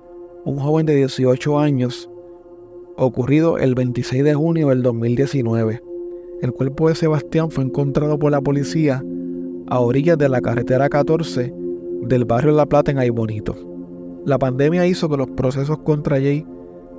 un 0.46 0.58
joven 0.58 0.86
de 0.86 0.96
18 0.96 1.60
años, 1.60 2.10
ocurrido 2.98 3.58
el 3.58 3.76
26 3.76 4.24
de 4.24 4.34
junio 4.34 4.70
del 4.70 4.84
2019. 4.84 5.82
El 6.42 6.52
cuerpo 6.52 6.90
de 6.90 6.96
Sebastián 6.96 7.52
fue 7.52 7.64
encontrado 7.64 8.18
por 8.18 8.32
la 8.32 8.42
policía 8.42 9.04
a 9.68 9.80
orillas 9.80 10.18
de 10.18 10.28
la 10.28 10.42
carretera 10.42 10.90
14 10.90 11.54
del 12.02 12.26
barrio 12.26 12.52
La 12.52 12.66
Plata 12.66 12.92
en 12.92 12.98
Aybonito. 12.98 13.71
La 14.26 14.38
pandemia 14.38 14.86
hizo 14.88 15.10
que 15.10 15.18
los 15.18 15.30
procesos 15.30 15.80
contra 15.80 16.18
Jay 16.18 16.46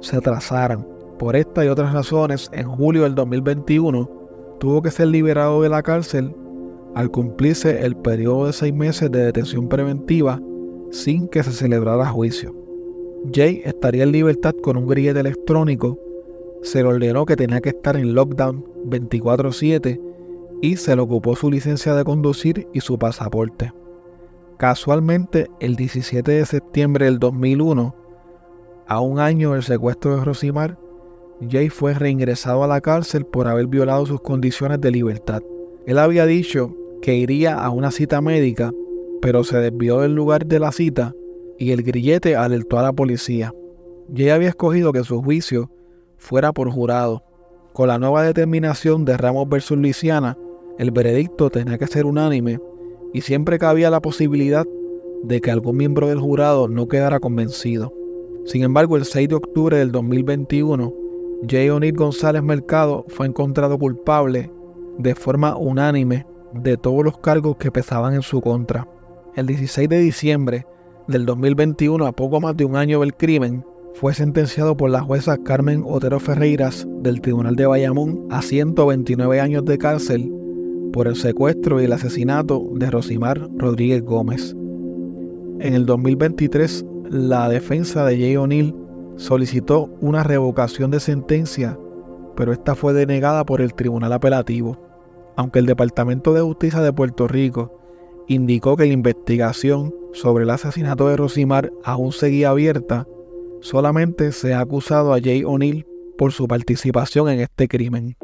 se 0.01 0.17
atrasaran. 0.17 0.87
Por 1.19 1.37
esta 1.37 1.65
y 1.65 1.69
otras 1.69 1.93
razones, 1.93 2.51
en 2.53 2.69
julio 2.69 3.03
del 3.03 3.15
2021 3.15 4.11
tuvo 4.59 4.83
que 4.83 4.91
ser 4.91 5.09
liberado 5.09 5.63
de 5.63 5.69
la 5.69 5.83
cárcel 5.83 6.35
al 6.95 7.11
cumplirse 7.11 7.85
el 7.85 7.97
periodo 7.97 8.47
de 8.47 8.53
seis 8.53 8.75
meses 8.75 9.11
de 9.11 9.25
detención 9.25 9.69
preventiva 9.69 10.41
sin 10.91 11.29
que 11.29 11.43
se 11.43 11.53
celebrara 11.53 12.07
juicio. 12.07 12.55
Jay 13.33 13.63
estaría 13.65 14.03
en 14.03 14.13
libertad 14.13 14.55
con 14.63 14.77
un 14.77 14.87
grillete 14.87 15.21
electrónico 15.21 15.99
se 16.63 16.81
le 16.83 16.89
ordenó 16.89 17.27
que 17.27 17.37
tenía 17.37 17.61
que 17.61 17.71
estar 17.71 17.97
en 17.97 18.15
lockdown 18.15 18.65
24/7 18.87 20.01
y 20.63 20.77
se 20.77 20.95
le 20.95 21.03
ocupó 21.03 21.35
su 21.35 21.51
licencia 21.51 21.95
de 21.95 22.05
conducir 22.05 22.69
y 22.73 22.81
su 22.81 22.99
pasaporte. 22.99 23.73
Casualmente, 24.63 25.51
el 25.59 25.75
17 25.75 26.31
de 26.31 26.47
septiembre 26.47 27.07
del 27.07 27.19
2001, 27.19 27.97
a 28.87 29.01
un 29.01 29.19
año 29.19 29.55
del 29.55 29.65
secuestro 29.65 30.15
de 30.15 30.25
Rosimar, 30.25 30.79
Jay 31.51 31.69
fue 31.69 31.95
reingresado 31.95 32.63
a 32.63 32.69
la 32.69 32.81
cárcel 32.81 33.27
por 33.27 33.49
haber 33.49 33.67
violado 33.67 34.07
sus 34.07 34.21
condiciones 34.21 34.81
de 34.81 34.93
libertad. 34.93 35.43
Él 35.85 35.99
había 35.99 36.27
dicho 36.27 36.77
que 37.03 37.17
iría 37.17 37.57
a 37.57 37.71
una 37.71 37.91
cita 37.91 38.21
médica, 38.21 38.71
pero 39.21 39.43
se 39.43 39.59
desvió 39.59 39.99
del 39.99 40.15
lugar 40.15 40.47
de 40.47 40.61
la 40.61 40.71
cita 40.71 41.13
y 41.59 41.73
el 41.73 41.83
grillete 41.83 42.37
alertó 42.37 42.79
a 42.79 42.83
la 42.85 42.93
policía. 42.93 43.53
Jay 44.15 44.29
había 44.29 44.51
escogido 44.51 44.93
que 44.93 45.03
su 45.03 45.21
juicio 45.25 45.73
fuera 46.19 46.53
por 46.53 46.71
jurado. 46.71 47.25
Con 47.73 47.89
la 47.89 47.99
nueva 47.99 48.23
determinación 48.23 49.05
de 49.05 49.17
Ramos 49.17 49.49
versus 49.49 49.77
Luisiana, 49.77 50.39
el 50.79 50.93
veredicto 50.93 51.51
tenía 51.51 51.79
que 51.79 51.89
ser 51.89 52.07
unánime 52.07 52.61
y 53.13 53.21
siempre 53.23 53.59
cabía 53.59 53.91
la 53.91 54.01
posibilidad 54.01 54.67
de 55.23 55.41
que 55.41 55.51
algún 55.51 55.77
miembro 55.77 56.09
del 56.09 56.21
jurado 56.21 56.69
no 56.69 56.89
quedara 56.89 57.21
convencido. 57.21 57.93
Sin 58.45 58.63
embargo, 58.63 58.97
el 58.97 59.05
6 59.05 59.29
de 59.29 59.35
octubre 59.37 59.77
del 59.79 59.93
2021, 59.93 60.93
Jay 61.49 61.69
O'Neill 61.69 61.95
González 61.95 62.43
Mercado 62.43 63.05
fue 63.09 63.27
encontrado 63.27 63.79
culpable 63.79 64.51
de 64.99 65.15
forma 65.15 65.57
unánime 65.57 66.27
de 66.53 66.77
todos 66.77 67.05
los 67.05 67.19
cargos 67.19 67.57
que 67.57 67.71
pesaban 67.71 68.15
en 68.15 68.23
su 68.23 68.41
contra. 68.41 68.89
El 69.35 69.47
16 69.47 69.89
de 69.89 69.99
diciembre 69.99 70.67
del 71.07 71.25
2021, 71.25 72.07
a 72.07 72.13
poco 72.13 72.41
más 72.41 72.57
de 72.57 72.65
un 72.65 72.77
año 72.77 73.01
del 73.01 73.15
crimen, 73.15 73.65
fue 73.95 74.15
sentenciado 74.15 74.77
por 74.77 74.91
la 74.91 75.03
jueza 75.03 75.39
Carmen 75.39 75.85
Otero 75.87 76.19
Ferreiras 76.19 76.87
del 77.03 77.21
Tribunal 77.21 77.57
de 77.57 77.67
Bayamón 77.67 78.27
a 78.31 78.43
129 78.43 79.41
años 79.41 79.65
de 79.65 79.79
cárcel 79.79 80.33
por 80.93 81.09
el 81.09 81.17
secuestro 81.17 81.81
y 81.81 81.85
el 81.87 81.93
asesinato 81.93 82.69
de 82.75 82.91
Rosimar 82.91 83.49
Rodríguez 83.57 84.03
Gómez. 84.03 84.55
En 85.61 85.75
el 85.75 85.87
2023, 85.87 86.85
la 87.11 87.49
defensa 87.49 88.05
de 88.05 88.19
Jay 88.19 88.37
O'Neill 88.37 88.75
solicitó 89.17 89.91
una 90.01 90.23
revocación 90.23 90.91
de 90.91 91.01
sentencia, 91.01 91.79
pero 92.37 92.53
esta 92.53 92.75
fue 92.75 92.93
denegada 92.93 93.45
por 93.45 93.61
el 93.61 93.75
Tribunal 93.75 94.13
Apelativo. 94.13 94.79
Aunque 95.37 95.59
el 95.59 95.67
Departamento 95.67 96.35
de 96.35 96.43
Justicia 96.43 96.81
de 96.81 96.93
Puerto 96.93 97.29
Rico 97.29 97.81
indicó 98.29 98.77
que 98.77 98.87
la 98.87 98.93
investigación 98.93 99.95
sobre 100.13 100.45
el 100.45 100.51
asesinato 100.51 101.09
de 101.09 101.17
Rosimar 101.17 101.73
aún 101.85 102.13
seguía 102.13 102.51
abierta, 102.51 103.07
solamente 103.61 104.33
se 104.33 104.55
ha 104.55 104.61
acusado 104.61 105.15
a 105.15 105.21
Jay 105.21 105.45
O'Neill 105.45 105.87
por 106.19 106.33
su 106.33 106.47
participación 106.47 107.29
en 107.29 107.41
este 107.41 107.69
crimen. 107.69 108.17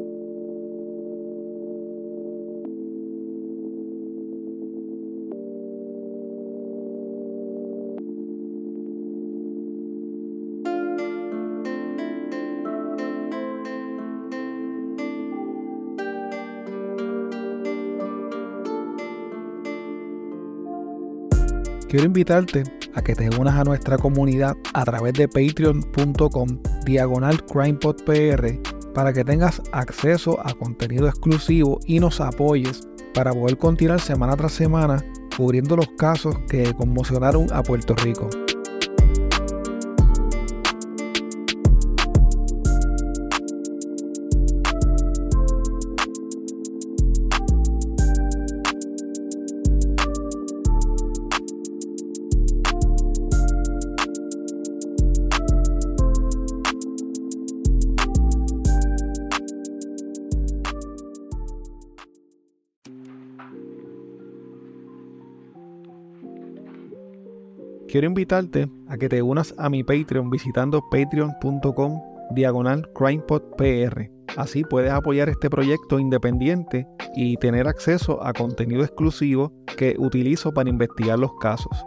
Quiero 21.89 22.05
invitarte 22.05 22.63
a 22.93 23.01
que 23.01 23.15
te 23.15 23.27
unas 23.39 23.55
a 23.55 23.63
nuestra 23.63 23.97
comunidad 23.97 24.55
a 24.75 24.85
través 24.85 25.13
de 25.13 25.27
patreon.com 25.27 26.47
diagonal 26.85 27.43
crimepodpr 27.45 28.61
para 28.93 29.11
que 29.11 29.23
tengas 29.23 29.59
acceso 29.71 30.37
a 30.45 30.53
contenido 30.53 31.07
exclusivo 31.07 31.79
y 31.87 31.99
nos 31.99 32.21
apoyes 32.21 32.87
para 33.15 33.33
poder 33.33 33.57
continuar 33.57 33.99
semana 33.99 34.37
tras 34.37 34.51
semana 34.51 35.03
cubriendo 35.35 35.75
los 35.75 35.87
casos 35.97 36.37
que 36.47 36.75
conmocionaron 36.75 37.47
a 37.51 37.63
Puerto 37.63 37.95
Rico. 37.95 38.29
Quiero 67.99 68.11
invitarte 68.11 68.69
a 68.87 68.97
que 68.97 69.09
te 69.09 69.21
unas 69.21 69.53
a 69.57 69.69
mi 69.69 69.83
Patreon 69.83 70.29
visitando 70.29 70.81
patreon.com 70.89 72.01
diagonal 72.31 72.89
crimepodpr. 72.93 74.09
Así 74.37 74.63
puedes 74.63 74.93
apoyar 74.93 75.27
este 75.27 75.49
proyecto 75.49 75.99
independiente 75.99 76.87
y 77.13 77.35
tener 77.35 77.67
acceso 77.67 78.25
a 78.25 78.31
contenido 78.31 78.85
exclusivo 78.85 79.51
que 79.75 79.95
utilizo 79.97 80.53
para 80.53 80.69
investigar 80.69 81.19
los 81.19 81.33
casos. 81.41 81.85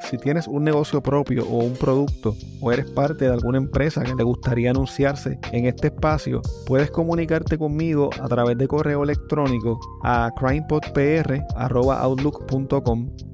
Si 0.00 0.18
tienes 0.18 0.46
un 0.48 0.64
negocio 0.64 1.02
propio 1.02 1.48
o 1.48 1.64
un 1.64 1.72
producto 1.72 2.36
o 2.60 2.70
eres 2.70 2.90
parte 2.90 3.24
de 3.24 3.32
alguna 3.32 3.56
empresa 3.56 4.02
que 4.02 4.14
te 4.14 4.22
gustaría 4.22 4.68
anunciarse 4.68 5.38
en 5.50 5.64
este 5.64 5.86
espacio, 5.86 6.42
puedes 6.66 6.90
comunicarte 6.90 7.56
conmigo 7.56 8.10
a 8.20 8.28
través 8.28 8.58
de 8.58 8.68
correo 8.68 9.02
electrónico 9.02 9.80
a 10.02 10.30
crimepodpr.outlook.com 10.36 13.33